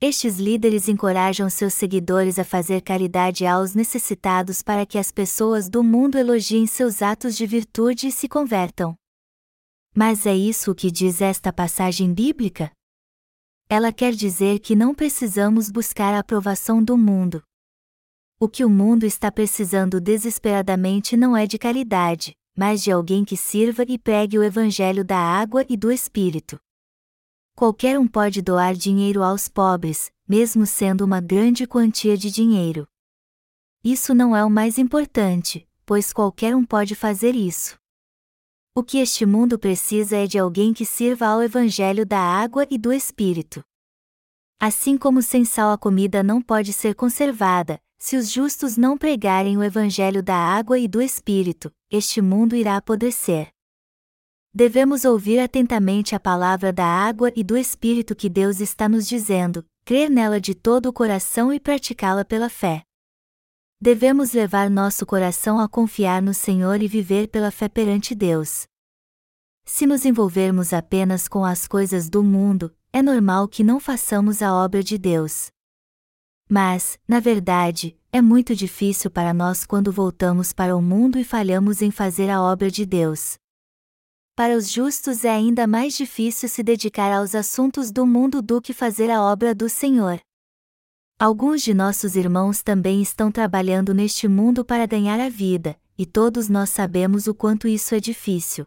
Estes 0.00 0.38
líderes 0.38 0.88
encorajam 0.88 1.48
seus 1.48 1.74
seguidores 1.74 2.38
a 2.38 2.44
fazer 2.44 2.82
caridade 2.82 3.46
aos 3.46 3.74
necessitados 3.74 4.62
para 4.62 4.84
que 4.84 4.98
as 4.98 5.10
pessoas 5.10 5.68
do 5.68 5.82
mundo 5.82 6.18
elogiem 6.18 6.66
seus 6.66 7.00
atos 7.00 7.36
de 7.36 7.46
virtude 7.46 8.08
e 8.08 8.12
se 8.12 8.28
convertam. 8.28 8.94
Mas 9.94 10.26
é 10.26 10.34
isso 10.34 10.72
o 10.72 10.74
que 10.74 10.90
diz 10.90 11.20
esta 11.20 11.52
passagem 11.52 12.12
bíblica? 12.12 12.70
Ela 13.68 13.92
quer 13.92 14.12
dizer 14.12 14.58
que 14.58 14.76
não 14.76 14.94
precisamos 14.94 15.70
buscar 15.70 16.12
a 16.12 16.18
aprovação 16.18 16.82
do 16.84 16.98
mundo. 16.98 17.42
O 18.38 18.48
que 18.48 18.64
o 18.64 18.68
mundo 18.68 19.06
está 19.06 19.32
precisando 19.32 20.00
desesperadamente 20.00 21.16
não 21.16 21.36
é 21.36 21.46
de 21.46 21.56
caridade, 21.56 22.34
mas 22.56 22.82
de 22.82 22.90
alguém 22.90 23.24
que 23.24 23.36
sirva 23.36 23.84
e 23.88 23.98
pregue 23.98 24.38
o 24.38 24.42
Evangelho 24.42 25.04
da 25.04 25.18
água 25.18 25.64
e 25.68 25.76
do 25.76 25.90
Espírito. 25.90 26.58
Qualquer 27.56 27.98
um 27.98 28.06
pode 28.06 28.42
doar 28.42 28.74
dinheiro 28.74 29.22
aos 29.22 29.48
pobres, 29.48 30.12
mesmo 30.26 30.66
sendo 30.66 31.04
uma 31.04 31.20
grande 31.20 31.66
quantia 31.66 32.16
de 32.16 32.30
dinheiro. 32.30 32.86
Isso 33.82 34.14
não 34.14 34.34
é 34.34 34.44
o 34.44 34.50
mais 34.50 34.78
importante, 34.78 35.68
pois 35.84 36.12
qualquer 36.12 36.56
um 36.56 36.64
pode 36.64 36.94
fazer 36.94 37.34
isso. 37.34 37.76
O 38.74 38.82
que 38.82 38.98
este 38.98 39.24
mundo 39.24 39.58
precisa 39.58 40.16
é 40.16 40.26
de 40.26 40.38
alguém 40.38 40.72
que 40.72 40.84
sirva 40.84 41.26
ao 41.26 41.42
Evangelho 41.42 42.04
da 42.04 42.18
água 42.18 42.66
e 42.70 42.76
do 42.76 42.92
Espírito. 42.92 43.62
Assim 44.58 44.96
como 44.96 45.22
sem 45.22 45.44
sal 45.44 45.70
a 45.70 45.78
comida 45.78 46.22
não 46.22 46.40
pode 46.40 46.72
ser 46.72 46.94
conservada, 46.94 47.80
se 48.04 48.18
os 48.18 48.30
justos 48.30 48.76
não 48.76 48.98
pregarem 48.98 49.56
o 49.56 49.62
evangelho 49.62 50.22
da 50.22 50.36
água 50.36 50.78
e 50.78 50.86
do 50.86 51.00
Espírito, 51.00 51.72
este 51.90 52.20
mundo 52.20 52.54
irá 52.54 52.76
apodrecer. 52.76 53.48
Devemos 54.52 55.06
ouvir 55.06 55.40
atentamente 55.40 56.14
a 56.14 56.20
palavra 56.20 56.70
da 56.70 56.84
água 56.84 57.32
e 57.34 57.42
do 57.42 57.56
Espírito 57.56 58.14
que 58.14 58.28
Deus 58.28 58.60
está 58.60 58.90
nos 58.90 59.08
dizendo, 59.08 59.64
crer 59.86 60.10
nela 60.10 60.38
de 60.38 60.54
todo 60.54 60.90
o 60.90 60.92
coração 60.92 61.50
e 61.50 61.58
praticá-la 61.58 62.26
pela 62.26 62.50
fé. 62.50 62.82
Devemos 63.80 64.34
levar 64.34 64.68
nosso 64.68 65.06
coração 65.06 65.58
a 65.58 65.66
confiar 65.66 66.20
no 66.20 66.34
Senhor 66.34 66.82
e 66.82 66.86
viver 66.86 67.28
pela 67.28 67.50
fé 67.50 67.70
perante 67.70 68.14
Deus. 68.14 68.66
Se 69.64 69.86
nos 69.86 70.04
envolvermos 70.04 70.74
apenas 70.74 71.26
com 71.26 71.42
as 71.42 71.66
coisas 71.66 72.10
do 72.10 72.22
mundo, 72.22 72.70
é 72.92 73.00
normal 73.00 73.48
que 73.48 73.64
não 73.64 73.80
façamos 73.80 74.42
a 74.42 74.52
obra 74.54 74.82
de 74.82 74.98
Deus. 74.98 75.53
Mas, 76.48 76.98
na 77.08 77.20
verdade, 77.20 77.96
é 78.12 78.20
muito 78.20 78.54
difícil 78.54 79.10
para 79.10 79.32
nós 79.32 79.64
quando 79.64 79.90
voltamos 79.90 80.52
para 80.52 80.76
o 80.76 80.82
mundo 80.82 81.18
e 81.18 81.24
falhamos 81.24 81.82
em 81.82 81.90
fazer 81.90 82.30
a 82.30 82.42
obra 82.42 82.70
de 82.70 82.84
Deus. 82.86 83.36
Para 84.36 84.56
os 84.56 84.68
justos 84.70 85.24
é 85.24 85.30
ainda 85.30 85.66
mais 85.66 85.96
difícil 85.96 86.48
se 86.48 86.62
dedicar 86.62 87.12
aos 87.12 87.34
assuntos 87.34 87.90
do 87.90 88.04
mundo 88.04 88.42
do 88.42 88.60
que 88.60 88.72
fazer 88.72 89.10
a 89.10 89.22
obra 89.22 89.54
do 89.54 89.68
Senhor. 89.68 90.20
Alguns 91.18 91.62
de 91.62 91.72
nossos 91.72 92.16
irmãos 92.16 92.62
também 92.62 93.00
estão 93.00 93.30
trabalhando 93.30 93.94
neste 93.94 94.26
mundo 94.26 94.64
para 94.64 94.86
ganhar 94.86 95.20
a 95.20 95.28
vida, 95.28 95.80
e 95.96 96.04
todos 96.04 96.48
nós 96.48 96.70
sabemos 96.70 97.28
o 97.28 97.34
quanto 97.34 97.68
isso 97.68 97.94
é 97.94 98.00
difícil. 98.00 98.66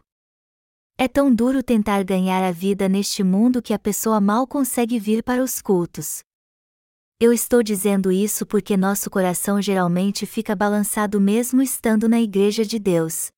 É 0.96 1.06
tão 1.06 1.32
duro 1.32 1.62
tentar 1.62 2.02
ganhar 2.02 2.42
a 2.42 2.50
vida 2.50 2.88
neste 2.88 3.22
mundo 3.22 3.62
que 3.62 3.74
a 3.74 3.78
pessoa 3.78 4.20
mal 4.20 4.46
consegue 4.46 4.98
vir 4.98 5.22
para 5.22 5.42
os 5.42 5.60
cultos. 5.60 6.24
Eu 7.20 7.32
estou 7.32 7.64
dizendo 7.64 8.12
isso 8.12 8.46
porque 8.46 8.76
nosso 8.76 9.10
coração 9.10 9.60
geralmente 9.60 10.24
fica 10.24 10.54
balançado 10.54 11.20
mesmo 11.20 11.60
estando 11.60 12.08
na 12.08 12.20
Igreja 12.20 12.64
de 12.64 12.78
Deus. 12.78 13.32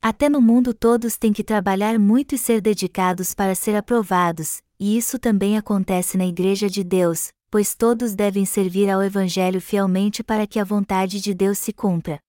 Até 0.00 0.28
no 0.28 0.40
mundo 0.40 0.72
todos 0.72 1.16
têm 1.16 1.32
que 1.32 1.42
trabalhar 1.42 1.98
muito 1.98 2.36
e 2.36 2.38
ser 2.38 2.60
dedicados 2.60 3.34
para 3.34 3.56
ser 3.56 3.74
aprovados, 3.74 4.62
e 4.78 4.96
isso 4.96 5.18
também 5.18 5.58
acontece 5.58 6.16
na 6.16 6.24
Igreja 6.24 6.70
de 6.70 6.84
Deus, 6.84 7.32
pois 7.50 7.74
todos 7.74 8.14
devem 8.14 8.44
servir 8.44 8.88
ao 8.88 9.02
Evangelho 9.02 9.60
fielmente 9.60 10.22
para 10.22 10.46
que 10.46 10.60
a 10.60 10.64
vontade 10.64 11.20
de 11.20 11.34
Deus 11.34 11.58
se 11.58 11.72
cumpra. 11.72 12.20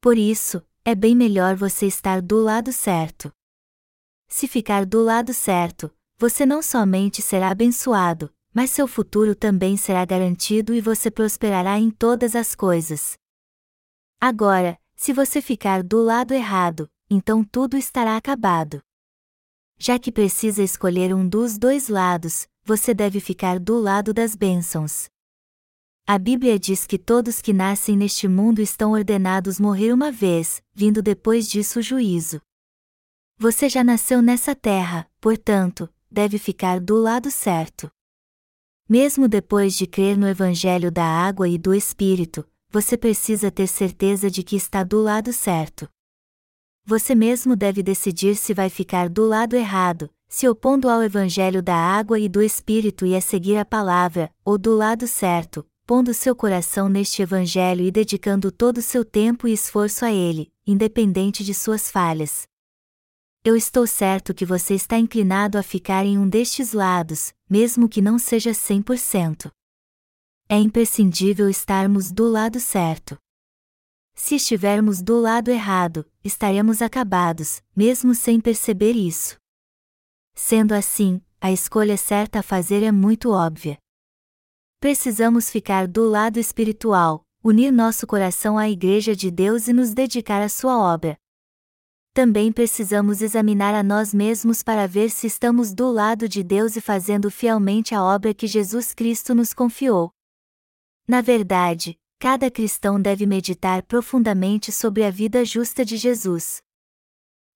Por 0.00 0.18
isso, 0.18 0.60
é 0.84 0.96
bem 0.96 1.14
melhor 1.14 1.54
você 1.54 1.86
estar 1.86 2.20
do 2.20 2.42
lado 2.42 2.72
certo. 2.72 3.30
Se 4.26 4.48
ficar 4.48 4.84
do 4.84 5.00
lado 5.00 5.32
certo, 5.32 5.94
você 6.18 6.44
não 6.44 6.60
somente 6.60 7.22
será 7.22 7.50
abençoado, 7.50 8.32
mas 8.52 8.70
seu 8.70 8.86
futuro 8.88 9.34
também 9.34 9.76
será 9.76 10.04
garantido 10.04 10.74
e 10.74 10.80
você 10.80 11.10
prosperará 11.10 11.78
em 11.78 11.90
todas 11.90 12.34
as 12.34 12.54
coisas. 12.54 13.16
Agora, 14.20 14.78
se 14.96 15.12
você 15.12 15.40
ficar 15.40 15.82
do 15.82 16.02
lado 16.02 16.34
errado, 16.34 16.90
então 17.08 17.42
tudo 17.42 17.76
estará 17.76 18.16
acabado. 18.16 18.82
Já 19.78 19.98
que 19.98 20.12
precisa 20.12 20.62
escolher 20.62 21.14
um 21.14 21.26
dos 21.26 21.56
dois 21.56 21.88
lados, 21.88 22.46
você 22.64 22.92
deve 22.92 23.18
ficar 23.18 23.58
do 23.58 23.78
lado 23.78 24.12
das 24.12 24.36
bênçãos. 24.36 25.08
A 26.06 26.18
Bíblia 26.18 26.58
diz 26.58 26.86
que 26.86 26.98
todos 26.98 27.40
que 27.40 27.52
nascem 27.52 27.96
neste 27.96 28.28
mundo 28.28 28.60
estão 28.60 28.92
ordenados 28.92 29.58
morrer 29.60 29.92
uma 29.92 30.10
vez, 30.10 30.60
vindo 30.74 31.00
depois 31.00 31.48
disso 31.48 31.78
o 31.78 31.82
juízo. 31.82 32.42
Você 33.38 33.68
já 33.68 33.82
nasceu 33.82 34.20
nessa 34.20 34.54
terra, 34.54 35.08
portanto, 35.20 35.88
deve 36.10 36.36
ficar 36.36 36.78
do 36.78 36.96
lado 36.96 37.30
certo. 37.30 37.90
Mesmo 38.90 39.28
depois 39.28 39.76
de 39.76 39.86
crer 39.86 40.18
no 40.18 40.26
Evangelho 40.26 40.90
da 40.90 41.04
água 41.04 41.48
e 41.48 41.56
do 41.56 41.72
Espírito, 41.72 42.44
você 42.68 42.96
precisa 42.96 43.48
ter 43.48 43.68
certeza 43.68 44.28
de 44.28 44.42
que 44.42 44.56
está 44.56 44.82
do 44.82 45.00
lado 45.00 45.32
certo. 45.32 45.88
Você 46.84 47.14
mesmo 47.14 47.54
deve 47.54 47.84
decidir 47.84 48.34
se 48.34 48.52
vai 48.52 48.68
ficar 48.68 49.08
do 49.08 49.24
lado 49.24 49.54
errado, 49.54 50.10
se 50.28 50.48
opondo 50.48 50.88
ao 50.88 51.04
Evangelho 51.04 51.62
da 51.62 51.76
água 51.76 52.18
e 52.18 52.28
do 52.28 52.42
Espírito 52.42 53.06
e 53.06 53.14
a 53.14 53.20
seguir 53.20 53.58
a 53.58 53.64
palavra, 53.64 54.28
ou 54.44 54.58
do 54.58 54.74
lado 54.74 55.06
certo, 55.06 55.64
pondo 55.86 56.12
seu 56.12 56.34
coração 56.34 56.88
neste 56.88 57.22
Evangelho 57.22 57.84
e 57.84 57.92
dedicando 57.92 58.50
todo 58.50 58.82
seu 58.82 59.04
tempo 59.04 59.46
e 59.46 59.52
esforço 59.52 60.04
a 60.04 60.10
ele, 60.10 60.50
independente 60.66 61.44
de 61.44 61.54
suas 61.54 61.88
falhas. 61.88 62.49
Eu 63.44 63.56
estou 63.56 63.86
certo 63.86 64.34
que 64.34 64.44
você 64.44 64.74
está 64.74 64.98
inclinado 64.98 65.56
a 65.56 65.62
ficar 65.62 66.04
em 66.04 66.18
um 66.18 66.28
destes 66.28 66.72
lados, 66.72 67.32
mesmo 67.48 67.88
que 67.88 68.02
não 68.02 68.18
seja 68.18 68.50
100% 68.50 69.50
é 70.52 70.58
imprescindível 70.58 71.48
estarmos 71.48 72.10
do 72.10 72.28
lado 72.28 72.58
certo. 72.58 73.16
Se 74.16 74.34
estivermos 74.34 75.00
do 75.00 75.20
lado 75.20 75.48
errado, 75.48 76.04
estaremos 76.24 76.82
acabados, 76.82 77.62
mesmo 77.74 78.16
sem 78.16 78.40
perceber 78.40 78.94
isso. 78.94 79.36
Sendo 80.34 80.72
assim, 80.72 81.22
a 81.40 81.52
escolha 81.52 81.96
certa 81.96 82.40
a 82.40 82.42
fazer 82.42 82.82
é 82.82 82.90
muito 82.90 83.30
óbvia. 83.30 83.78
Precisamos 84.80 85.48
ficar 85.48 85.86
do 85.86 86.04
lado 86.10 86.40
espiritual, 86.40 87.22
unir 87.44 87.70
nosso 87.70 88.04
coração 88.04 88.58
à 88.58 88.68
Igreja 88.68 89.14
de 89.14 89.30
Deus 89.30 89.68
e 89.68 89.72
nos 89.72 89.94
dedicar 89.94 90.42
à 90.42 90.48
sua 90.48 90.76
obra. 90.76 91.16
Também 92.12 92.50
precisamos 92.50 93.22
examinar 93.22 93.72
a 93.72 93.84
nós 93.84 94.12
mesmos 94.12 94.64
para 94.64 94.86
ver 94.88 95.10
se 95.10 95.28
estamos 95.28 95.72
do 95.72 95.90
lado 95.92 96.28
de 96.28 96.42
Deus 96.42 96.74
e 96.74 96.80
fazendo 96.80 97.30
fielmente 97.30 97.94
a 97.94 98.02
obra 98.02 98.34
que 98.34 98.48
Jesus 98.48 98.92
Cristo 98.92 99.32
nos 99.32 99.52
confiou. 99.52 100.10
Na 101.06 101.20
verdade, 101.20 101.96
cada 102.18 102.50
cristão 102.50 103.00
deve 103.00 103.26
meditar 103.26 103.84
profundamente 103.84 104.72
sobre 104.72 105.04
a 105.04 105.10
vida 105.10 105.44
justa 105.44 105.84
de 105.84 105.96
Jesus. 105.96 106.60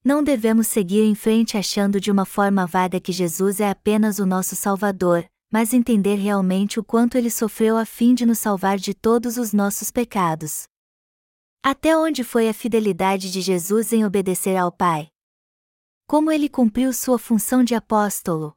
Não 0.04 0.22
devemos 0.22 0.68
seguir 0.68 1.02
em 1.02 1.16
frente 1.16 1.56
achando 1.56 2.00
de 2.00 2.10
uma 2.10 2.24
forma 2.24 2.64
vaga 2.64 3.00
que 3.00 3.10
Jesus 3.10 3.58
é 3.58 3.68
apenas 3.68 4.20
o 4.20 4.26
nosso 4.26 4.54
Salvador, 4.54 5.24
mas 5.50 5.72
entender 5.72 6.16
realmente 6.16 6.78
o 6.78 6.84
quanto 6.84 7.18
ele 7.18 7.30
sofreu 7.30 7.76
a 7.76 7.84
fim 7.84 8.14
de 8.14 8.24
nos 8.24 8.38
salvar 8.38 8.78
de 8.78 8.94
todos 8.94 9.36
os 9.36 9.52
nossos 9.52 9.90
pecados. 9.90 10.68
Até 11.66 11.96
onde 11.96 12.22
foi 12.22 12.46
a 12.46 12.52
fidelidade 12.52 13.32
de 13.32 13.40
Jesus 13.40 13.90
em 13.90 14.04
obedecer 14.04 14.54
ao 14.54 14.70
Pai? 14.70 15.08
Como 16.06 16.30
ele 16.30 16.46
cumpriu 16.46 16.92
sua 16.92 17.18
função 17.18 17.64
de 17.64 17.74
apóstolo? 17.74 18.54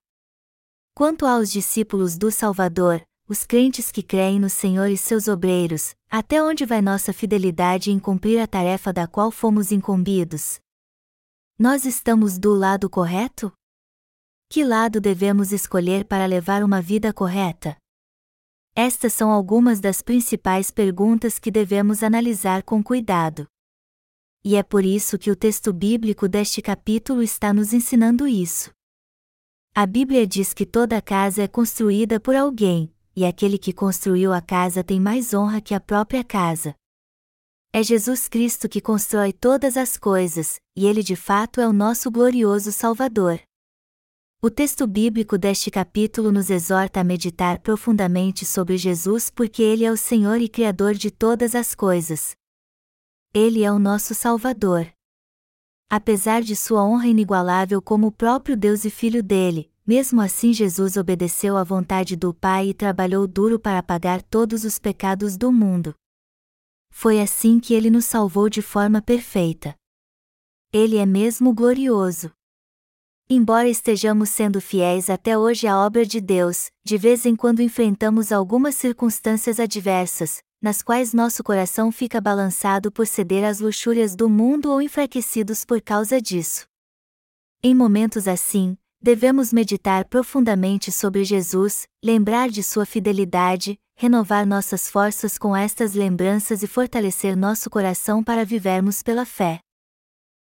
Quanto 0.94 1.26
aos 1.26 1.50
discípulos 1.50 2.18
do 2.18 2.30
Salvador, 2.30 3.02
os 3.26 3.46
crentes 3.46 3.94
que 3.94 4.04
creem 4.04 4.42
no 4.42 4.50
Senhor 4.50 4.88
e 4.88 4.98
seus 4.98 5.30
obreiros, 5.30 5.96
até 6.10 6.44
onde 6.44 6.66
vai 6.66 6.82
nossa 6.82 7.14
fidelidade 7.14 7.92
em 7.92 7.98
cumprir 7.98 8.42
a 8.42 8.46
tarefa 8.46 8.92
da 8.92 9.08
qual 9.08 9.32
fomos 9.32 9.72
incumbidos? 9.72 10.60
Nós 11.58 11.86
estamos 11.86 12.38
do 12.38 12.54
lado 12.54 12.90
correto? 12.90 13.54
Que 14.50 14.66
lado 14.66 15.00
devemos 15.00 15.54
escolher 15.54 16.04
para 16.04 16.26
levar 16.26 16.62
uma 16.62 16.82
vida 16.82 17.14
correta? 17.14 17.78
Estas 18.80 19.12
são 19.12 19.32
algumas 19.32 19.80
das 19.80 20.04
principais 20.04 20.70
perguntas 20.70 21.40
que 21.40 21.50
devemos 21.50 22.04
analisar 22.04 22.62
com 22.62 22.84
cuidado. 22.84 23.48
E 24.46 24.56
é 24.56 24.62
por 24.62 24.86
isso 24.86 25.18
que 25.18 25.32
o 25.32 25.36
texto 25.36 25.74
bíblico 25.74 26.30
deste 26.30 26.62
capítulo 26.62 27.24
está 27.24 27.52
nos 27.52 27.74
ensinando 27.74 28.28
isso. 28.28 28.72
A 29.74 29.88
Bíblia 29.88 30.28
diz 30.28 30.54
que 30.54 30.64
toda 30.64 31.02
casa 31.02 31.42
é 31.42 31.48
construída 31.48 32.20
por 32.20 32.36
alguém, 32.36 32.94
e 33.16 33.26
aquele 33.26 33.58
que 33.58 33.74
construiu 33.74 34.32
a 34.32 34.42
casa 34.42 34.84
tem 34.84 35.00
mais 35.00 35.34
honra 35.34 35.60
que 35.60 35.74
a 35.74 35.80
própria 35.80 36.24
casa. 36.24 36.76
É 37.74 37.82
Jesus 37.82 38.28
Cristo 38.28 38.70
que 38.70 38.80
constrói 38.80 39.34
todas 39.34 39.76
as 39.76 39.98
coisas, 39.98 40.60
e 40.76 40.86
ele 40.86 41.02
de 41.02 41.16
fato 41.16 41.60
é 41.60 41.68
o 41.68 41.74
nosso 41.74 42.12
glorioso 42.12 42.72
Salvador. 42.72 43.42
O 44.40 44.52
texto 44.52 44.86
bíblico 44.86 45.36
deste 45.36 45.72
capítulo 45.72 46.32
nos 46.32 46.52
exorta 46.52 47.00
a 47.00 47.04
meditar 47.04 47.60
profundamente 47.60 48.46
sobre 48.46 48.78
Jesus 48.78 49.32
porque 49.32 49.64
ele 49.64 49.84
é 49.84 49.92
o 49.92 49.98
Senhor 49.98 50.40
e 50.40 50.48
Criador 50.48 50.94
de 50.94 51.10
todas 51.10 51.56
as 51.56 51.74
coisas. 51.74 52.36
Ele 53.34 53.64
é 53.64 53.72
o 53.72 53.80
nosso 53.80 54.14
Salvador. 54.14 54.94
Apesar 55.90 56.44
de 56.44 56.56
sua 56.56 56.84
honra 56.84 57.08
inigualável 57.08 57.82
como 57.82 58.08
o 58.08 58.12
próprio 58.12 58.56
Deus 58.56 58.86
e 58.86 58.92
Filho 58.92 59.24
dele, 59.24 59.72
mesmo 59.84 60.22
assim, 60.22 60.54
Jesus 60.54 60.98
obedeceu 60.98 61.58
à 61.58 61.64
vontade 61.64 62.16
do 62.16 62.32
Pai 62.32 62.70
e 62.70 62.74
trabalhou 62.76 63.26
duro 63.26 63.60
para 63.60 63.82
pagar 63.82 64.22
todos 64.22 64.64
os 64.64 64.78
pecados 64.78 65.36
do 65.36 65.52
mundo. 65.52 65.96
Foi 66.92 67.20
assim 67.20 67.60
que 67.60 67.74
ele 67.74 67.90
nos 67.90 68.06
salvou 68.06 68.50
de 68.50 68.62
forma 68.62 69.02
perfeita. 69.02 69.76
Ele 70.72 70.98
é 70.98 71.08
mesmo 71.08 71.52
glorioso. 71.56 72.37
Embora 73.30 73.68
estejamos 73.68 74.30
sendo 74.30 74.62
fiéis 74.62 75.10
até 75.10 75.38
hoje 75.38 75.68
à 75.68 75.78
obra 75.78 76.06
de 76.06 76.22
Deus, 76.22 76.72
de 76.84 76.98
vez 76.98 77.26
em 77.26 77.36
quando 77.36 77.62
enfrentamos 77.62 78.32
algumas 78.32 78.76
circunstâncias 78.76 79.60
adversas, 79.60 80.42
nas 80.62 80.82
quais 80.82 81.14
nosso 81.14 81.44
coração 81.44 81.92
fica 81.92 82.22
balançado 82.22 82.92
por 82.92 83.06
ceder 83.06 83.44
às 83.44 83.60
luxúrias 83.60 84.16
do 84.16 84.30
mundo 84.30 84.72
ou 84.72 84.82
enfraquecidos 84.82 85.66
por 85.66 85.82
causa 85.82 86.22
disso. 86.22 86.66
Em 87.62 87.76
momentos 87.76 88.28
assim, 88.28 88.78
Devemos 89.02 89.54
meditar 89.54 90.06
profundamente 90.06 90.92
sobre 90.92 91.24
Jesus, 91.24 91.88
lembrar 92.04 92.50
de 92.50 92.64
sua 92.64 92.86
fidelidade, 92.86 93.80
renovar 93.96 94.46
nossas 94.46 94.90
forças 94.90 95.38
com 95.38 95.56
estas 95.56 95.94
lembranças 95.94 96.64
e 96.64 96.68
fortalecer 96.68 97.38
nosso 97.38 97.70
coração 97.70 98.24
para 98.24 98.44
vivermos 98.44 99.04
pela 99.04 99.24
fé. 99.24 99.60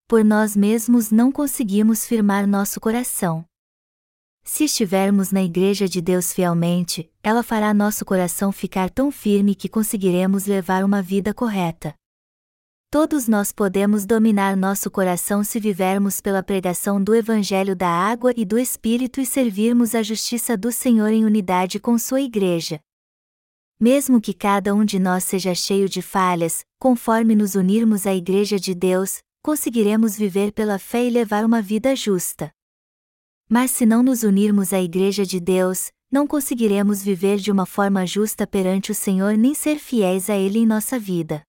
Por 0.06 0.24
nós 0.24 0.54
mesmos 0.56 1.10
não 1.10 1.32
conseguimos 1.32 2.06
firmar 2.06 2.46
nosso 2.46 2.80
coração. 2.80 3.44
Se 4.44 4.64
estivermos 4.64 5.30
na 5.30 5.42
Igreja 5.42 5.88
de 5.88 6.00
Deus 6.00 6.32
fielmente, 6.32 7.10
ela 7.22 7.42
fará 7.42 7.72
nosso 7.72 8.04
coração 8.04 8.50
ficar 8.50 8.90
tão 8.90 9.10
firme 9.10 9.54
que 9.54 9.68
conseguiremos 9.68 10.46
levar 10.46 10.84
uma 10.84 11.00
vida 11.00 11.32
correta. 11.32 11.94
Todos 12.90 13.26
nós 13.26 13.52
podemos 13.52 14.04
dominar 14.04 14.54
nosso 14.54 14.90
coração 14.90 15.42
se 15.42 15.58
vivermos 15.58 16.20
pela 16.20 16.42
pregação 16.42 17.02
do 17.02 17.14
Evangelho 17.14 17.74
da 17.74 17.88
Água 17.88 18.34
e 18.36 18.44
do 18.44 18.58
Espírito 18.58 19.18
e 19.18 19.24
servirmos 19.24 19.94
a 19.94 20.02
justiça 20.02 20.58
do 20.58 20.70
Senhor 20.70 21.08
em 21.08 21.24
unidade 21.24 21.80
com 21.80 21.96
Sua 21.96 22.20
Igreja. 22.20 22.80
Mesmo 23.80 24.20
que 24.20 24.34
cada 24.34 24.74
um 24.74 24.84
de 24.84 24.98
nós 24.98 25.24
seja 25.24 25.54
cheio 25.54 25.88
de 25.88 26.02
falhas, 26.02 26.66
conforme 26.78 27.34
nos 27.34 27.54
unirmos 27.54 28.06
à 28.06 28.14
Igreja 28.14 28.60
de 28.60 28.74
Deus, 28.74 29.22
conseguiremos 29.42 30.16
viver 30.16 30.52
pela 30.52 30.78
fé 30.78 31.04
e 31.04 31.10
levar 31.10 31.44
uma 31.44 31.60
vida 31.60 31.96
justa. 31.96 32.52
Mas 33.48 33.72
se 33.72 33.84
não 33.84 34.02
nos 34.02 34.22
unirmos 34.22 34.72
à 34.72 34.80
Igreja 34.80 35.26
de 35.26 35.40
Deus, 35.40 35.90
não 36.10 36.26
conseguiremos 36.26 37.02
viver 37.02 37.38
de 37.38 37.50
uma 37.50 37.66
forma 37.66 38.06
justa 38.06 38.46
perante 38.46 38.92
o 38.92 38.94
Senhor 38.94 39.36
nem 39.36 39.52
ser 39.52 39.78
fiéis 39.78 40.30
a 40.30 40.36
Ele 40.36 40.60
em 40.60 40.66
nossa 40.66 40.98
vida. 40.98 41.42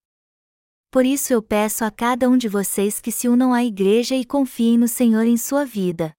Por 0.89 1.05
isso 1.05 1.33
eu 1.33 1.41
peço 1.41 1.85
a 1.85 1.91
cada 1.91 2.29
um 2.29 2.37
de 2.37 2.47
vocês 2.47 2.99
que 2.99 3.11
se 3.11 3.27
unam 3.27 3.53
à 3.53 3.63
Igreja 3.63 4.15
e 4.15 4.25
confiem 4.25 4.77
no 4.77 4.87
Senhor 4.87 5.25
em 5.25 5.37
sua 5.37 5.65
vida. 5.65 6.13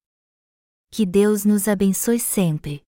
Que 0.92 1.04
Deus 1.04 1.44
nos 1.44 1.66
abençoe 1.66 2.20
sempre. 2.20 2.83